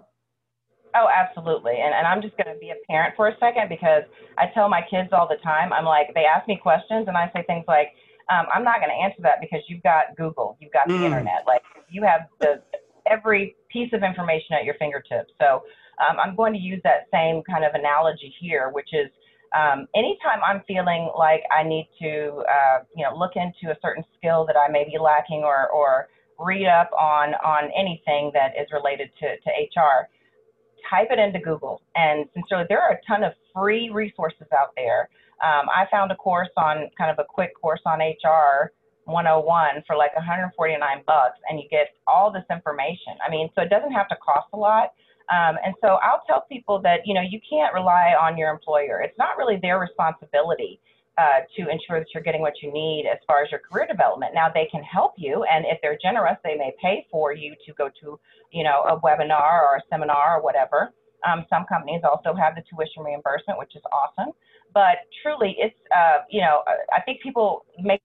[0.96, 1.74] Oh, absolutely.
[1.84, 4.04] And, and I'm just going to be a parent for a second because
[4.38, 7.30] I tell my kids all the time, I'm like, they ask me questions and I
[7.36, 7.92] say things like,
[8.32, 11.04] um, I'm not going to answer that because you've got Google, you've got the mm.
[11.04, 12.62] internet, like you have the
[13.06, 15.32] every piece of information at your fingertips.
[15.40, 15.62] So
[16.02, 19.12] um, I'm going to use that same kind of analogy here, which is
[19.56, 24.04] um, anytime I'm feeling like I need to, uh, you know, look into a certain
[24.18, 26.08] skill that I may be lacking or, or
[26.40, 30.10] read up on on anything that is related to, to HR
[30.90, 31.82] type it into Google.
[31.96, 35.10] And sincerely, there are a ton of free resources out there.
[35.44, 38.72] Um, I found a course on kind of a quick course on HR
[39.06, 43.14] 101 for like 149 bucks, and you get all this information.
[43.26, 44.94] I mean, so it doesn't have to cost a lot.
[45.30, 49.02] Um, and so I'll tell people that you know you can't rely on your employer.
[49.02, 50.80] It's not really their responsibility
[51.18, 54.34] uh, to ensure that you're getting what you need as far as your career development.
[54.34, 57.74] Now they can help you, and if they're generous, they may pay for you to
[57.74, 58.20] go to,
[58.52, 60.94] you know, a webinar or a seminar or whatever.
[61.26, 64.34] Um, some companies also have the tuition reimbursement, which is awesome.
[64.74, 66.62] But truly, it's, uh, you know,
[66.94, 68.02] I think people make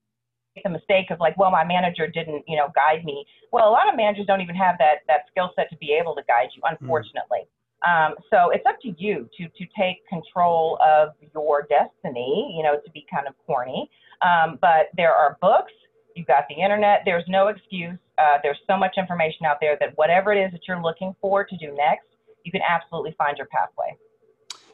[0.62, 3.27] the mistake of like, well, my manager didn't, you know, guide me.
[3.53, 6.14] Well, a lot of managers don't even have that that skill set to be able
[6.14, 7.40] to guide you, unfortunately.
[7.42, 7.60] Mm.
[7.86, 12.54] Um, so it's up to you to to take control of your destiny.
[12.56, 13.90] You know, to be kind of corny,
[14.22, 15.72] um, but there are books.
[16.14, 17.02] You've got the internet.
[17.04, 17.98] There's no excuse.
[18.18, 21.44] Uh, there's so much information out there that whatever it is that you're looking for
[21.44, 22.06] to do next,
[22.44, 23.96] you can absolutely find your pathway.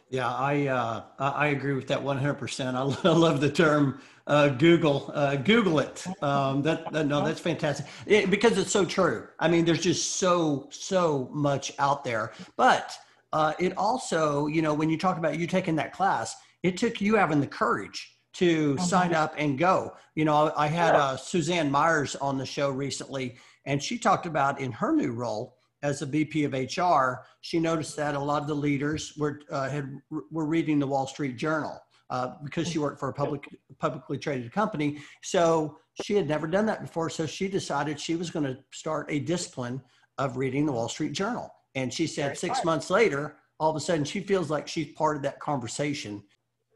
[0.08, 2.74] Yeah, I uh, I agree with that 100%.
[3.04, 5.10] I love the term uh, Google.
[5.12, 6.06] Uh, Google it.
[6.22, 9.26] Um, that, that, no, that's fantastic it, because it's so true.
[9.40, 12.32] I mean, there's just so so much out there.
[12.56, 12.96] But
[13.32, 17.00] uh, it also, you know, when you talk about you taking that class, it took
[17.00, 18.84] you having the courage to mm-hmm.
[18.84, 19.94] sign up and go.
[20.14, 24.60] You know, I had uh, Suzanne Myers on the show recently, and she talked about
[24.60, 25.55] in her new role
[25.86, 29.68] as a VP of HR, she noticed that a lot of the leaders were uh,
[29.68, 29.90] had
[30.30, 34.52] were reading the Wall Street Journal uh, because she worked for a public publicly traded
[34.52, 34.98] company.
[35.22, 37.08] So she had never done that before.
[37.08, 39.80] So she decided she was going to start a discipline
[40.18, 41.52] of reading the Wall Street Journal.
[41.74, 44.92] And she said Very six months later, all of a sudden she feels like she's
[44.92, 46.22] part of that conversation.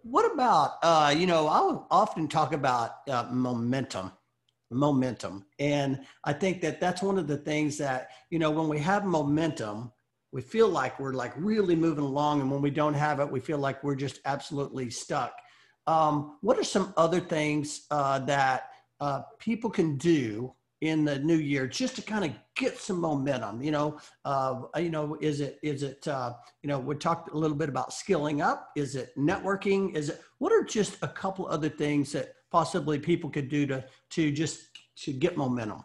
[0.03, 1.49] What about uh, you know?
[1.49, 4.12] I often talk about uh, momentum
[4.70, 5.46] momentum.
[5.59, 9.04] And I think that that's one of the things that, you know, when we have
[9.04, 9.92] momentum,
[10.33, 12.40] we feel like we're like really moving along.
[12.40, 15.33] And when we don't have it, we feel like we're just absolutely stuck.
[15.87, 21.37] Um, what are some other things uh, that uh, people can do in the new
[21.37, 25.59] year just to kind of get some momentum you know uh, you know is it
[25.62, 29.11] is it uh, you know we talked a little bit about skilling up is it
[29.16, 33.66] networking is it what are just a couple other things that possibly people could do
[33.66, 34.68] to to just
[35.04, 35.84] to get momentum?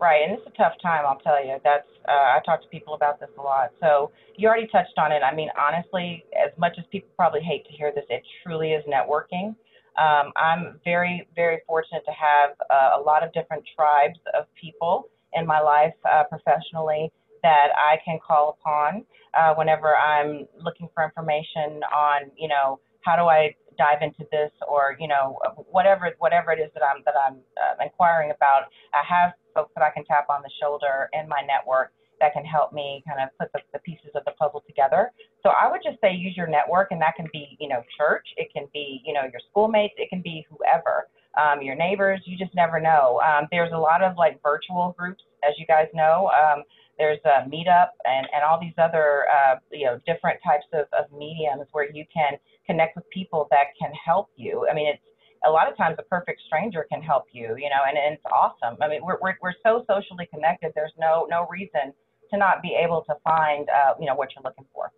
[0.00, 1.04] Right, and it's a tough time.
[1.06, 1.56] I'll tell you.
[1.64, 3.70] That's uh, I talk to people about this a lot.
[3.80, 5.22] So you already touched on it.
[5.22, 8.84] I mean, honestly, as much as people probably hate to hear this, it truly is
[8.84, 9.54] networking.
[9.96, 15.08] Um, I'm very, very fortunate to have uh, a lot of different tribes of people
[15.34, 17.12] in my life uh, professionally
[17.44, 19.04] that I can call upon
[19.38, 24.50] uh, whenever I'm looking for information on, you know, how do I dive into this
[24.68, 25.38] or you know
[25.70, 28.70] whatever whatever it is that I'm that I'm uh, inquiring about.
[28.92, 32.44] I have folks that I can tap on the shoulder in my network that can
[32.44, 35.10] help me kind of put the, the pieces of the puzzle together.
[35.42, 38.26] So I would just say use your network, and that can be you know church,
[38.36, 41.08] it can be you know your schoolmates, it can be whoever.
[41.34, 43.20] Um, your neighbors, you just never know.
[43.20, 46.30] Um, there's a lot of like virtual groups, as you guys know.
[46.30, 46.62] Um,
[46.98, 51.10] there's a meetup and, and all these other uh, you know different types of, of
[51.16, 54.66] mediums where you can connect with people that can help you.
[54.70, 55.02] I mean, it's
[55.46, 58.24] a lot of times a perfect stranger can help you, you know, and, and it's
[58.32, 58.76] awesome.
[58.80, 60.72] I mean, we're, we're, we're so socially connected.
[60.74, 61.92] There's no, no reason
[62.30, 64.90] to not be able to find, uh, you know, what you're looking for.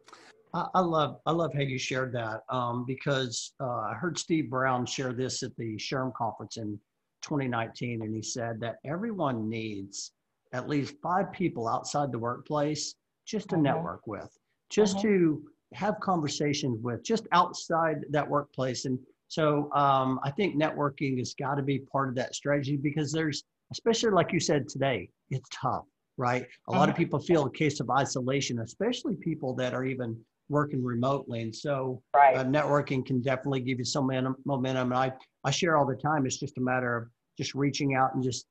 [0.74, 4.86] I love I love how you shared that um, because uh, I heard Steve Brown
[4.86, 6.80] share this at the SHRM conference in
[7.22, 10.12] 2019, and he said that everyone needs
[10.52, 12.94] at least five people outside the workplace
[13.26, 13.64] just to mm-hmm.
[13.64, 14.30] network with,
[14.70, 15.08] just mm-hmm.
[15.08, 15.42] to
[15.76, 18.86] have conversations with just outside that workplace.
[18.86, 23.12] And so um, I think networking has got to be part of that strategy because
[23.12, 25.84] there's, especially like you said today, it's tough,
[26.16, 26.46] right?
[26.68, 26.98] A lot of uh-huh.
[26.98, 30.16] people feel a case of isolation, especially people that are even
[30.48, 31.42] working remotely.
[31.42, 32.36] And so right.
[32.36, 34.06] uh, networking can definitely give you some
[34.44, 34.92] momentum.
[34.92, 35.12] And I,
[35.44, 36.24] I share all the time.
[36.24, 38.46] It's just a matter of just reaching out and just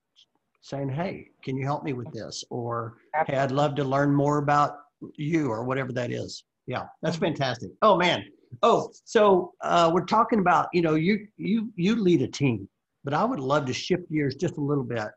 [0.62, 2.44] saying, Hey, can you help me with this?
[2.50, 3.36] Or, Absolutely.
[3.36, 4.78] Hey, I'd love to learn more about
[5.16, 6.44] you or whatever that is.
[6.68, 7.72] Yeah, that's fantastic.
[7.82, 8.24] Oh man.
[8.64, 12.68] Oh, so uh, we're talking about you know you you you lead a team,
[13.04, 15.08] but I would love to shift gears just a little bit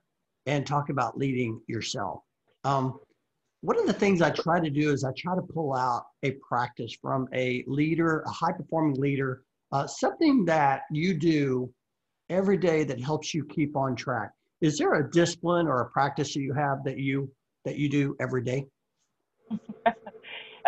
[0.47, 2.23] and talk about leading yourself.
[2.65, 2.99] Um,
[3.61, 6.33] one of the things I try to do is I try to pull out a
[6.49, 11.73] practice from a leader, a high performing leader, uh, something that you do
[12.31, 14.31] every day that helps you keep on track.
[14.61, 17.31] Is there a discipline or a practice that you have that you
[17.65, 18.67] that you do every day?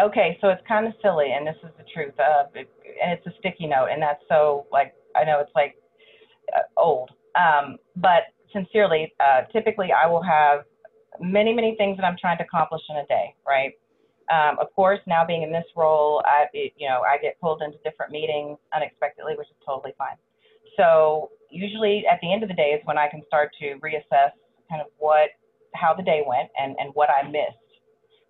[0.03, 2.15] okay, so it's kind of silly, and this is the truth.
[2.19, 2.71] Uh, it,
[3.03, 5.77] and it's a sticky note, and that's so like I know it's like
[6.55, 10.65] uh, old, um, but sincerely, uh, typically I will have
[11.21, 13.73] many, many things that I'm trying to accomplish in a day, right?
[14.31, 17.63] Um, of course, now being in this role, I, it, you know, I get pulled
[17.63, 20.17] into different meetings unexpectedly, which is totally fine.
[20.77, 24.31] So usually at the end of the day is when I can start to reassess
[24.69, 25.31] kind of what,
[25.75, 27.59] how the day went and, and what I missed.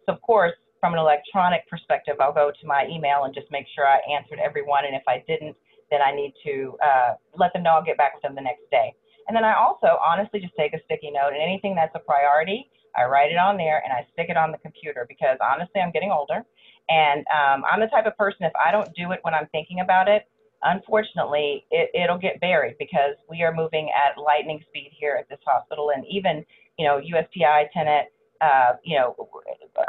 [0.06, 3.66] So of course, from an electronic perspective, I'll go to my email and just make
[3.75, 4.85] sure I answered everyone.
[4.85, 5.57] And if I didn't,
[5.90, 8.64] then I need to uh, let them know I'll get back with them the next
[8.71, 8.95] day.
[9.29, 12.71] And then I also honestly just take a sticky note and anything that's a priority,
[12.97, 15.93] I write it on there and I stick it on the computer because honestly, I'm
[15.93, 16.45] getting older
[16.88, 19.81] And um, I'm the type of person, if I don't do it when I'm thinking
[19.81, 20.27] about it,
[20.62, 25.38] unfortunately, it, it'll get buried because we are moving at lightning speed here at this
[25.47, 25.93] hospital.
[25.95, 26.45] And even,
[26.79, 29.14] you know, USPI, Tenet, uh, you know,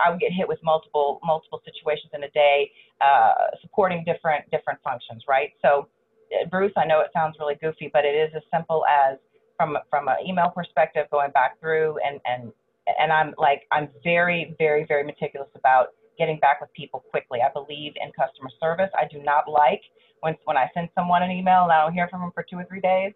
[0.04, 4.80] I would get hit with multiple multiple situations in a day, uh, supporting different different
[4.84, 5.52] functions, right?
[5.62, 5.88] So,
[6.34, 9.18] uh, Bruce, I know it sounds really goofy, but it is as simple as
[9.58, 12.52] from from an email perspective, going back through and and
[13.00, 15.88] and I'm like I'm very very very meticulous about
[16.18, 17.40] getting back with people quickly.
[17.42, 18.90] I believe in customer service.
[18.96, 19.82] I do not like
[20.22, 22.58] when when I send someone an email and I don't hear from them for two
[22.58, 23.14] or three days.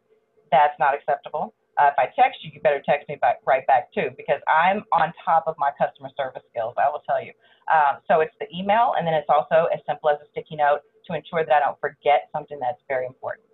[0.52, 1.54] That's not acceptable.
[1.78, 4.84] Uh, if I text you, you better text me back right back too, because I'm
[4.94, 6.74] on top of my customer service skills.
[6.78, 7.32] I will tell you.
[7.74, 10.80] Um, so it's the email, and then it's also as simple as a sticky note
[11.08, 13.46] to ensure that I don't forget something that's very important.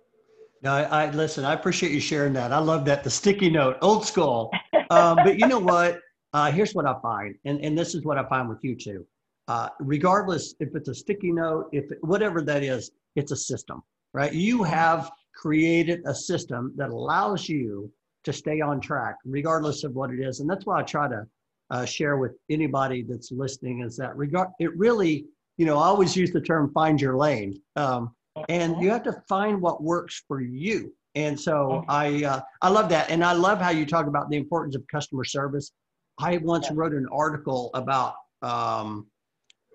[0.62, 1.44] No, I, I listen.
[1.44, 2.52] I appreciate you sharing that.
[2.52, 4.50] I love that the sticky note, old school.
[4.90, 6.00] Um, but you know what?
[6.34, 9.06] Uh, here's what I find, and and this is what I find with you too.
[9.48, 13.82] Uh, regardless if it's a sticky note, if whatever that is, it's a system,
[14.12, 14.32] right?
[14.32, 17.90] You have created a system that allows you
[18.24, 20.40] to stay on track, regardless of what it is.
[20.40, 21.26] And that's why I try to
[21.70, 25.24] uh, share with anybody that's listening is that regard it really,
[25.56, 28.14] you know, I always use the term "find your lane," um,
[28.48, 30.92] and you have to find what works for you.
[31.14, 34.36] And so I uh, I love that, and I love how you talk about the
[34.36, 35.72] importance of customer service.
[36.18, 39.06] I once wrote an article about um,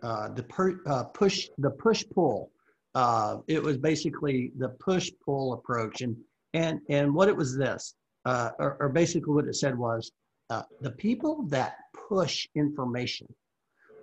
[0.04, 2.52] uh, the per, uh, push the push pull.
[2.96, 6.16] Uh, it was basically the push pull approach, and
[6.54, 7.96] and and what it was this
[8.28, 10.12] uh, or, or, basically what it said was
[10.50, 11.78] uh, the people that
[12.10, 13.26] push information,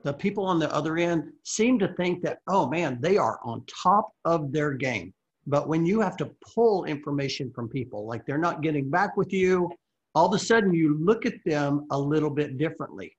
[0.03, 3.63] the people on the other end seem to think that, oh man, they are on
[3.67, 5.13] top of their game.
[5.47, 9.31] But when you have to pull information from people, like they're not getting back with
[9.31, 9.71] you,
[10.15, 13.15] all of a sudden you look at them a little bit differently.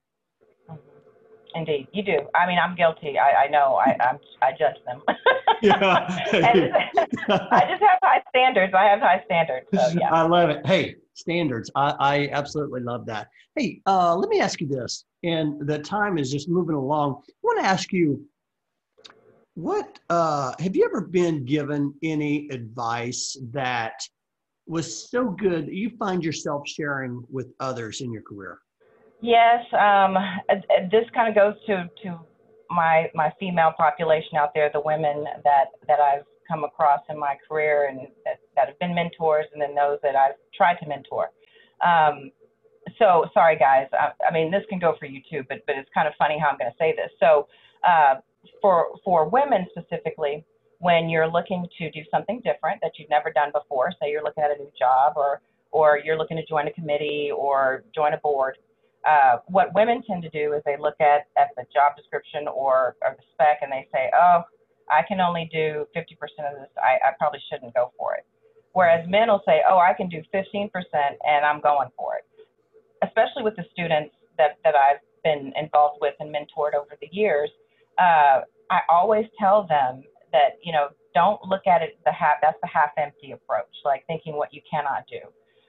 [1.54, 2.18] Indeed, you do.
[2.34, 3.16] I mean, I'm guilty.
[3.16, 3.76] I, I know.
[3.76, 5.02] I I'm, I judge them.
[5.62, 5.76] yeah.
[7.28, 8.72] I just have high standards.
[8.74, 9.66] I have high standards.
[9.74, 10.12] So, yeah.
[10.12, 10.66] I love it.
[10.66, 11.70] Hey, standards.
[11.74, 13.28] I, I absolutely love that.
[13.54, 17.22] Hey, uh, let me ask you this, and the time is just moving along.
[17.28, 18.24] I want to ask you,
[19.54, 23.94] what uh, have you ever been given any advice that
[24.66, 28.58] was so good that you find yourself sharing with others in your career?
[29.22, 30.16] Yes, um,
[30.90, 32.20] this kind of goes to to
[32.70, 37.36] my my female population out there, the women that that I've come across in my
[37.48, 41.30] career and that, that have been mentors, and then those that I've tried to mentor.
[41.84, 42.30] Um,
[42.98, 43.88] so sorry, guys.
[43.92, 46.38] I, I, mean, this can go for you too, but but it's kind of funny
[46.38, 47.10] how I'm going to say this.
[47.20, 47.48] So
[47.86, 48.16] uh,
[48.60, 50.44] for for women specifically,
[50.78, 54.44] when you're looking to do something different that you've never done before, say you're looking
[54.44, 55.40] at a new job or
[55.72, 58.56] or you're looking to join a committee or join a board,
[59.06, 62.96] uh, what women tend to do is they look at, at the job description or,
[63.02, 64.42] or the spec and they say, oh,
[64.90, 66.02] I can only do 50%
[66.42, 66.70] of this.
[66.76, 68.26] I, I probably shouldn't go for it.
[68.72, 70.70] Whereas men will say, oh, I can do 15%
[71.24, 72.26] and I'm going for it.
[73.06, 77.50] Especially with the students that, that I've been involved with and mentored over the years,
[77.98, 82.58] uh, I always tell them that, you know, don't look at it the half, that's
[82.60, 85.24] the half empty approach, like thinking what you cannot do.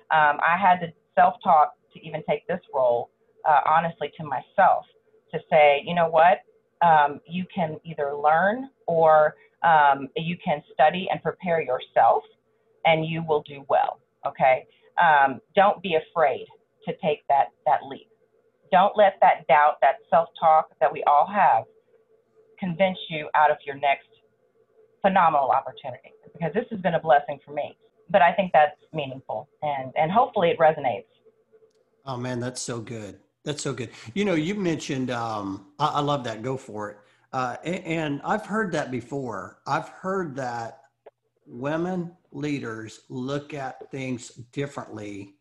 [0.10, 3.10] Um, I had to self talk to even take this role
[3.48, 4.86] uh, honestly to myself
[5.32, 6.40] to say, you know what,
[6.86, 12.24] um, you can either learn or um, you can study and prepare yourself,
[12.86, 14.00] and you will do well.
[14.26, 14.68] Okay,
[15.02, 16.46] um, don't be afraid
[16.86, 18.10] to take that that leap.
[18.72, 21.64] Don't let that doubt, that self-talk that we all have,
[22.60, 24.08] convince you out of your next
[25.02, 26.14] phenomenal opportunity.
[26.34, 27.78] Because this has been a blessing for me.
[28.10, 31.06] But I think that's meaningful, and and hopefully it resonates.
[32.06, 33.20] Oh man, that's so good.
[33.48, 33.92] That's so good.
[34.14, 36.44] You know, you mentioned, um, I, I, love that.
[36.44, 36.98] Go for it.
[37.32, 39.60] Uh, and, and I've heard that before.
[39.66, 40.82] I've heard that
[41.46, 45.36] women leaders look at things differently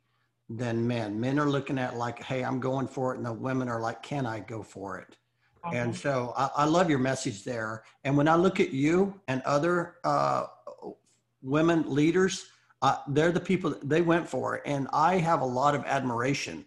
[0.48, 1.18] than men.
[1.18, 3.16] Men are looking at like, hey, I'm going for it.
[3.16, 5.16] And the women are like, can I go for it?
[5.64, 5.74] Mm-hmm.
[5.74, 7.82] And so I, I, love your message there.
[8.04, 10.44] And when I look at you and other uh,
[11.42, 12.46] women leaders,
[12.82, 14.62] uh, they're the people they went for.
[14.64, 16.66] And I have a lot of admiration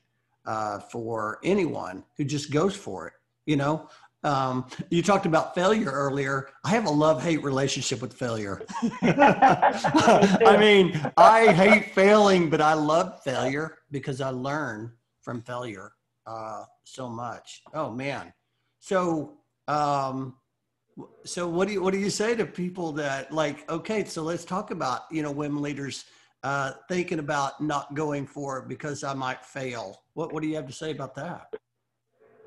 [0.50, 3.14] uh, for anyone who just goes for it.
[3.46, 3.88] You know,
[4.24, 6.50] um, you talked about failure earlier.
[6.66, 8.64] I have a love hate relationship with failure.
[9.04, 14.92] I mean, I hate failing, but I love failure because I learn
[15.22, 15.92] from failure
[16.26, 17.62] uh, so much.
[17.76, 18.34] Oh man.
[18.80, 19.38] So,
[19.68, 20.36] um,
[21.26, 23.70] so what do you what do you say to people that like?
[23.70, 26.06] Okay, so let's talk about you know women leaders
[26.44, 30.04] uh, thinking about not going for it because I might fail.
[30.14, 31.54] What, what do you have to say about that?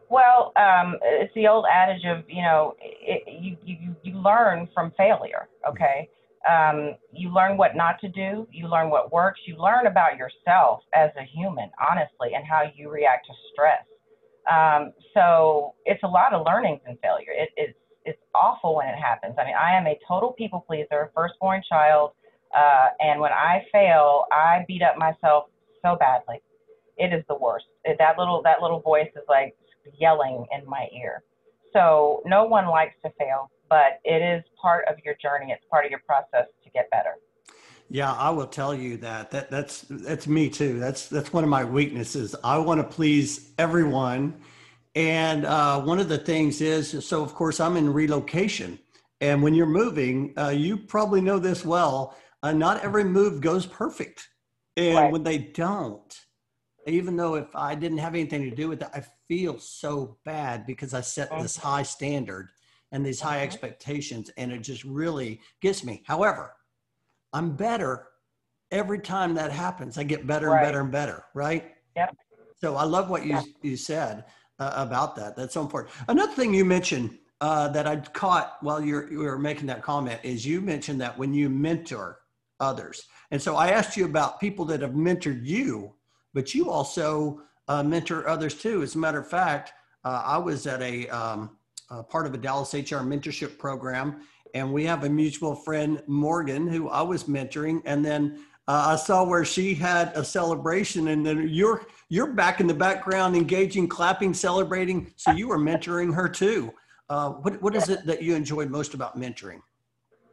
[0.08, 4.92] Well, um, it's the old adage of you know it, you, you you learn from
[4.96, 5.48] failure.
[5.66, 6.10] Okay,
[6.48, 8.46] um, you learn what not to do.
[8.52, 9.40] You learn what works.
[9.46, 13.84] You learn about yourself as a human, honestly, and how you react to stress.
[14.50, 17.32] Um, so it's a lot of learnings in failure.
[17.32, 19.36] It, it's it's awful when it happens.
[19.38, 22.12] I mean, I am a total people pleaser, firstborn child,
[22.54, 25.46] uh, and when I fail, I beat up myself
[25.82, 26.42] so badly.
[26.98, 27.66] It is the worst.
[27.84, 29.56] That little that little voice is like
[29.98, 31.22] yelling in my ear.
[31.72, 35.52] So no one likes to fail, but it is part of your journey.
[35.52, 37.14] It's part of your process to get better.
[37.88, 39.30] Yeah, I will tell you that.
[39.30, 40.78] That that's that's me too.
[40.78, 42.34] That's that's one of my weaknesses.
[42.42, 44.40] I want to please everyone,
[44.94, 47.22] and uh, one of the things is so.
[47.22, 48.78] Of course, I'm in relocation,
[49.20, 52.16] and when you're moving, uh, you probably know this well.
[52.42, 54.28] Uh, not every move goes perfect,
[54.76, 55.12] and right.
[55.12, 56.20] when they don't,
[56.86, 60.66] even though if I didn't have anything to do with it, I feel so bad
[60.66, 61.68] because I set this mm-hmm.
[61.68, 62.48] high standard
[62.90, 63.44] and these high mm-hmm.
[63.44, 66.02] expectations, and it just really gets me.
[66.06, 66.54] However,
[67.32, 68.08] I'm better
[68.70, 69.98] every time that happens.
[69.98, 70.58] I get better right.
[70.58, 71.72] and better and better, right?
[71.96, 72.16] Yep.
[72.60, 73.44] So I love what you yep.
[73.62, 74.24] you said
[74.58, 75.36] uh, about that.
[75.36, 75.94] That's so important.
[76.08, 80.20] Another thing you mentioned uh, that I caught while you're you were making that comment
[80.22, 82.18] is you mentioned that when you mentor
[82.60, 85.94] others, and so I asked you about people that have mentored you
[86.34, 88.82] but you also uh, mentor others too.
[88.82, 89.72] As a matter of fact,
[90.04, 91.56] uh, I was at a, um,
[91.90, 94.22] a part of a Dallas HR mentorship program,
[94.54, 98.96] and we have a mutual friend, Morgan, who I was mentoring, and then uh, I
[98.96, 103.88] saw where she had a celebration, and then you're you're back in the background, engaging,
[103.88, 105.12] clapping, celebrating.
[105.16, 106.72] So you were mentoring her too.
[107.08, 109.60] Uh, what what is it that you enjoy most about mentoring?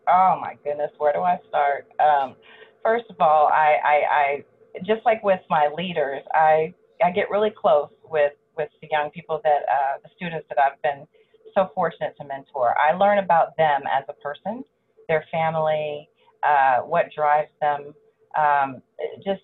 [0.10, 1.88] Oh my goodness, where do I start?
[2.00, 2.36] Um,
[2.84, 4.44] first of all, I, I, I
[4.80, 9.40] just like with my leaders, I I get really close with with the young people
[9.44, 11.08] that uh, the students that I've been
[11.56, 12.76] so fortunate to mentor.
[12.78, 14.64] I learn about them as a person,
[15.08, 16.10] their family,
[16.44, 17.94] uh, what drives them,
[18.38, 18.82] um,
[19.24, 19.42] just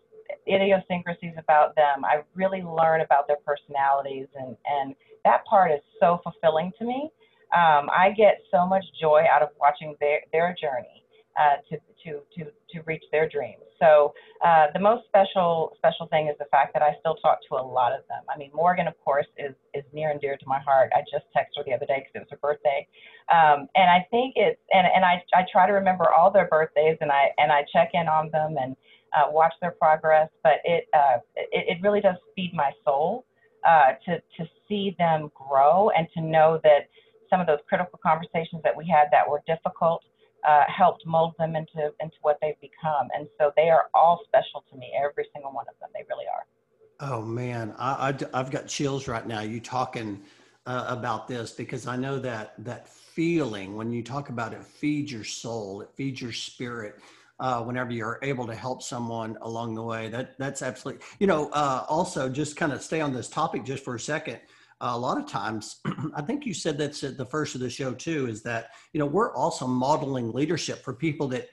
[0.47, 2.05] idiosyncrasies about them.
[2.05, 7.11] I really learn about their personalities, and and that part is so fulfilling to me.
[7.53, 11.03] Um, I get so much joy out of watching their their journey
[11.39, 13.61] uh, to to to to reach their dreams.
[13.79, 17.55] So uh, the most special special thing is the fact that I still talk to
[17.55, 18.23] a lot of them.
[18.33, 20.91] I mean, Morgan, of course, is is near and dear to my heart.
[20.95, 22.87] I just texted her the other day because it was her birthday,
[23.31, 26.97] um, and I think it's and and I I try to remember all their birthdays
[27.01, 28.75] and I and I check in on them and
[29.15, 30.29] uh, watch their progress.
[30.43, 33.25] But it, uh, it it really does feed my soul
[33.67, 36.87] uh, to to see them grow and to know that
[37.29, 40.03] some of those critical conversations that we had that were difficult
[40.47, 43.07] uh, helped mold them into into what they've become.
[43.17, 45.89] And so they are all special to me, every single one of them.
[45.93, 46.45] They really are.
[46.99, 49.41] Oh man, I, I have got chills right now.
[49.41, 50.21] You talking
[50.65, 55.11] uh, about this because I know that that feeling when you talk about it feeds
[55.11, 56.99] your soul, it feeds your spirit.
[57.37, 61.03] Uh, whenever you're able to help someone along the way, that that's absolutely.
[61.19, 64.39] You know, uh, also just kind of stay on this topic just for a second
[64.81, 65.79] a lot of times
[66.15, 68.99] i think you said that's at the first of the show too is that you
[68.99, 71.47] know we're also modeling leadership for people that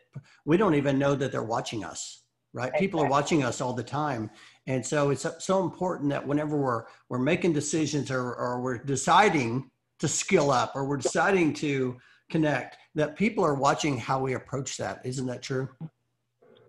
[0.44, 2.66] we don't even know that they're watching us right?
[2.66, 2.86] Exactly.
[2.86, 4.30] people are watching us all the time.
[4.66, 9.70] And so it's so important that whenever we're we're making decisions or, or we're deciding
[9.98, 11.96] to skill up or we're deciding to
[12.30, 15.00] connect that people are watching how we approach that.
[15.04, 15.68] Isn't that true?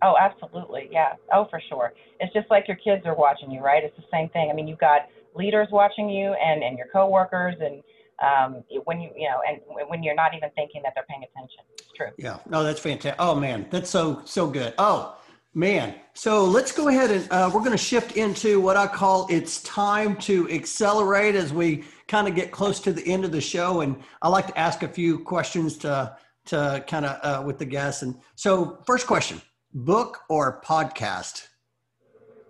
[0.02, 0.88] Oh absolutely.
[0.90, 1.14] Yeah.
[1.32, 1.92] Oh for sure.
[2.20, 3.84] It's just like your kids are watching you right?
[3.84, 4.50] It's the same thing.
[4.50, 5.02] I mean you've got
[5.34, 7.82] leaders watching you and, and your coworkers and
[8.22, 11.64] um, when you you know and when you're not even thinking that they're paying attention.
[11.72, 12.08] It's true.
[12.16, 12.38] Yeah.
[12.48, 13.16] No, that's fantastic.
[13.18, 14.74] Oh man, that's so so good.
[14.78, 15.18] Oh
[15.54, 15.94] man.
[16.14, 19.62] So let's go ahead and uh, we're going to shift into what I call it's
[19.62, 23.80] time to accelerate as we kind of get close to the end of the show.
[23.80, 26.16] And I like to ask a few questions to
[26.46, 28.02] to kind of uh, with the guests.
[28.02, 29.40] And so, first question:
[29.72, 31.48] book or podcast?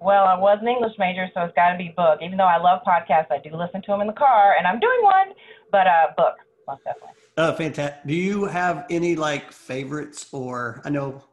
[0.04, 2.18] Well, I was an English major, so it's got to be book.
[2.22, 4.78] Even though I love podcasts, I do listen to them in the car, and I'm
[4.78, 5.28] doing one,
[5.72, 6.34] but uh, book,
[6.68, 7.16] most definitely.
[7.38, 8.04] Oh, fantastic.
[8.04, 11.24] Do you have any like favorites or I know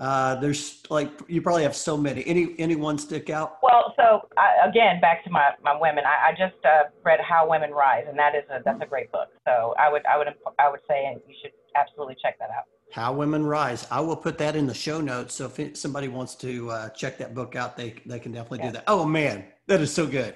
[0.00, 2.26] uh, there's like you probably have so many.
[2.26, 3.58] Any anyone stick out?
[3.62, 6.02] Well, so I, again, back to my, my women.
[6.04, 9.12] I, I just uh, read How Women Rise, and that is a that's a great
[9.12, 9.28] book.
[9.46, 10.26] So I would I would
[10.58, 12.66] I would say, and you should absolutely check that out.
[12.92, 13.86] How Women Rise.
[13.90, 15.34] I will put that in the show notes.
[15.34, 18.66] So if somebody wants to uh, check that book out, they, they can definitely yeah.
[18.66, 18.84] do that.
[18.86, 20.34] Oh man, that is so good.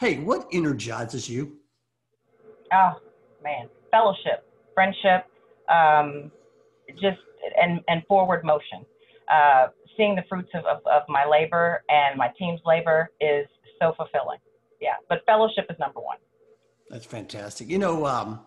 [0.00, 1.58] Hey, what energizes you?
[2.72, 2.94] Oh
[3.42, 4.44] man, fellowship,
[4.74, 5.26] friendship,
[5.68, 6.30] um,
[7.00, 7.18] just
[7.60, 8.84] and, and forward motion.
[9.32, 13.46] Uh, seeing the fruits of, of, of my labor and my team's labor is
[13.80, 14.38] so fulfilling.
[14.80, 16.16] Yeah, but fellowship is number one.
[16.90, 17.68] That's fantastic.
[17.68, 18.40] You know, um,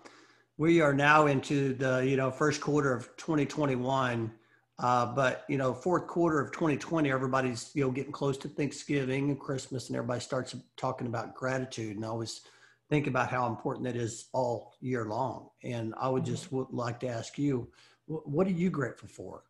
[0.58, 4.32] we are now into the you know first quarter of 2021
[4.78, 9.30] uh, but you know fourth quarter of 2020 everybody's you know getting close to thanksgiving
[9.30, 12.42] and christmas and everybody starts talking about gratitude and i always
[12.90, 15.50] think about how important that is all year long.
[15.64, 17.68] And i would just would like to ask you
[18.08, 19.44] what are you grateful for?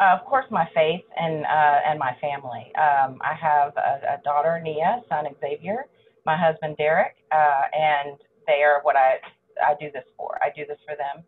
[0.00, 2.72] Uh, of course my faith and uh, and my family.
[2.76, 5.86] Um, i have a, a, daughter nia son xavier
[6.24, 8.16] my husband derek uh, and
[8.46, 9.16] they are what i
[9.64, 10.38] I do this for.
[10.42, 11.24] I do this for them.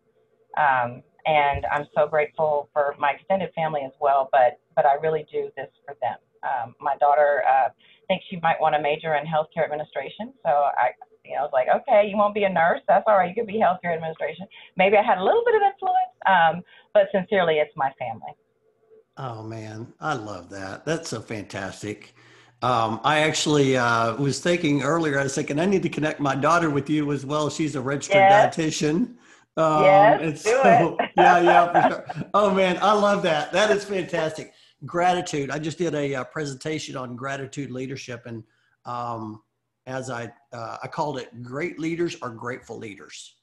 [0.57, 5.25] Um, and I'm so grateful for my extended family as well, but, but I really
[5.31, 6.17] do this for them.
[6.41, 7.69] Um, my daughter uh,
[8.07, 10.33] thinks she might want to major in healthcare administration.
[10.43, 10.91] So I,
[11.25, 12.81] you know, I was like, okay, you won't be a nurse.
[12.87, 13.29] That's all right.
[13.29, 14.47] You could be healthcare administration.
[14.77, 16.63] Maybe I had a little bit of influence, um,
[16.93, 18.33] but sincerely, it's my family.
[19.17, 20.85] Oh man, I love that.
[20.85, 22.15] That's so fantastic.
[22.61, 26.35] Um, I actually uh, was thinking earlier, I was thinking I need to connect my
[26.35, 27.49] daughter with you as well.
[27.49, 28.55] She's a registered yes.
[28.55, 29.15] dietitian.
[29.55, 31.11] Um, yes, do it.
[31.17, 32.25] yeah, yeah, for sure.
[32.33, 33.51] Oh man, I love that.
[33.53, 34.53] That is fantastic.
[34.85, 35.51] Gratitude.
[35.51, 38.43] I just did a, a uh, presentation on gratitude leadership, and
[38.85, 39.41] um,
[39.85, 43.35] as I uh, I called it, great leaders are grateful leaders.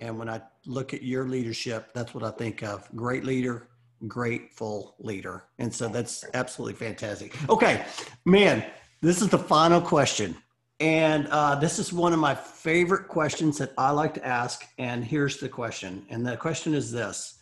[0.00, 2.88] And when I look at your leadership, that's what I think of.
[2.96, 3.68] Great leader,
[4.06, 5.44] grateful leader.
[5.58, 7.36] And so that's absolutely fantastic.
[7.48, 7.84] Okay,
[8.24, 8.64] man,
[9.00, 10.36] this is the final question.
[10.80, 14.64] And uh, this is one of my favorite questions that I like to ask.
[14.78, 16.04] And here's the question.
[16.10, 17.38] And the question is this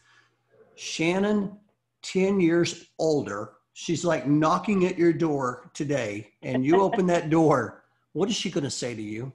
[0.76, 1.58] Shannon,
[2.02, 7.84] 10 years older, she's like knocking at your door today, and you open that door.
[8.12, 9.32] What is she going to say to you?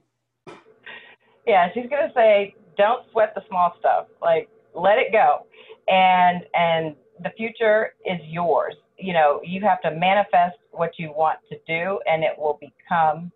[1.46, 4.06] Yeah, she's going to say, don't sweat the small stuff.
[4.20, 5.46] Like, let it go.
[5.88, 8.74] And, and the future is yours.
[8.98, 13.30] You know, you have to manifest what you want to do, and it will become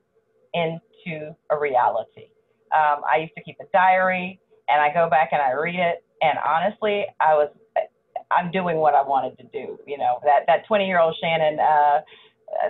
[0.55, 2.29] into a reality.
[2.73, 6.05] Um, I used to keep a diary, and I go back and I read it,
[6.23, 7.51] and honestly, I was
[8.31, 9.79] I'm doing what I wanted to do.
[9.87, 11.59] You know, that that 20 year old Shannon.
[11.59, 12.01] Uh,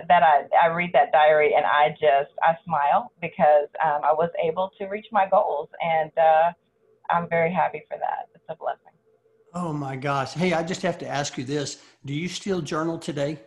[0.07, 4.29] that I, I read that diary and I just I smile because um, I was
[4.41, 6.51] able to reach my goals and uh,
[7.09, 8.29] I'm very happy for that.
[8.35, 9.00] It's a blessing.
[9.53, 10.33] Oh my gosh.
[10.33, 11.81] Hey, I just have to ask you this.
[12.05, 13.39] Do you still journal today?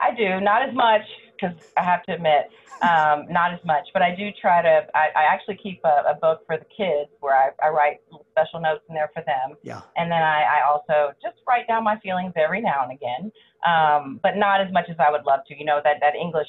[0.00, 1.02] I do, not as much
[1.34, 2.50] because I have to admit,
[2.82, 4.86] um, not as much, but I do try to.
[4.94, 7.98] I, I actually keep a, a, book for the kids where I, I, write
[8.30, 9.56] special notes in there for them.
[9.62, 9.80] Yeah.
[9.96, 13.32] And then I, I also just write down my feelings every now and again,
[13.66, 15.58] um, but not as much as I would love to.
[15.58, 16.48] You know, that, that English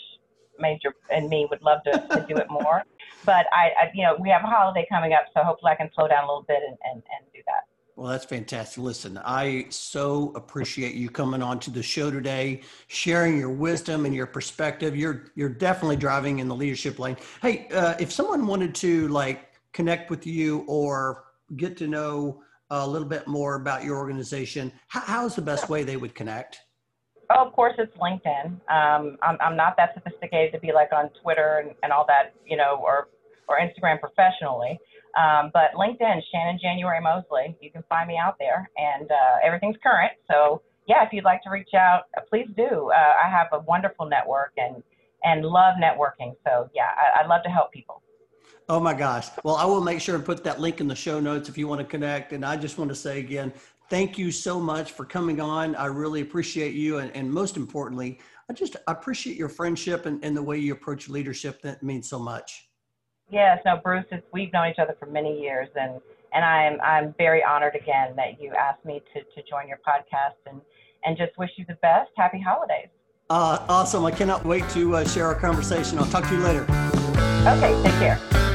[0.59, 2.83] major and me would love to, to do it more.
[3.25, 5.89] But I, I, you know, we have a holiday coming up, so hopefully I can
[5.93, 7.67] slow down a little bit and, and, and do that.
[7.99, 8.81] Well, that's fantastic.
[8.81, 14.15] Listen, I so appreciate you coming on to the show today, sharing your wisdom and
[14.15, 14.95] your perspective.
[14.95, 17.17] You're you're definitely driving in the leadership lane.
[17.41, 21.25] Hey, uh, if someone wanted to like connect with you or
[21.57, 25.83] get to know a little bit more about your organization, how, how's the best way
[25.83, 26.61] they would connect?
[27.29, 28.45] Oh, of course, it's LinkedIn.
[28.71, 32.33] Um, I'm, I'm not that sophisticated to be like on Twitter and, and all that,
[32.45, 33.09] you know, or
[33.49, 34.79] or Instagram professionally.
[35.17, 39.77] Um, but LinkedIn, Shannon January Mosley, you can find me out there, and uh, everything's
[39.81, 40.11] current.
[40.29, 42.91] So yeah, if you'd like to reach out, uh, please do.
[42.91, 44.83] Uh, I have a wonderful network and
[45.23, 46.35] and love networking.
[46.45, 48.01] So yeah, I, would love to help people.
[48.69, 49.27] Oh my gosh.
[49.43, 51.67] Well, I will make sure and put that link in the show notes if you
[51.67, 52.33] want to connect.
[52.33, 53.51] And I just want to say again,
[53.89, 55.75] thank you so much for coming on.
[55.75, 56.99] I really appreciate you.
[56.99, 61.09] And, and most importantly, I just appreciate your friendship and, and the way you approach
[61.09, 61.61] leadership.
[61.63, 62.68] That means so much.
[63.29, 66.01] Yes, no, Bruce, it's, we've known each other for many years, and
[66.33, 70.35] and I'm I'm very honored again that you asked me to to join your podcast,
[70.49, 70.61] and
[71.05, 72.09] and just wish you the best.
[72.17, 72.89] Happy holidays.
[73.29, 74.05] Uh, awesome!
[74.05, 75.99] I cannot wait to uh, share our conversation.
[75.99, 76.63] I'll talk to you later.
[77.45, 78.48] Okay, take care.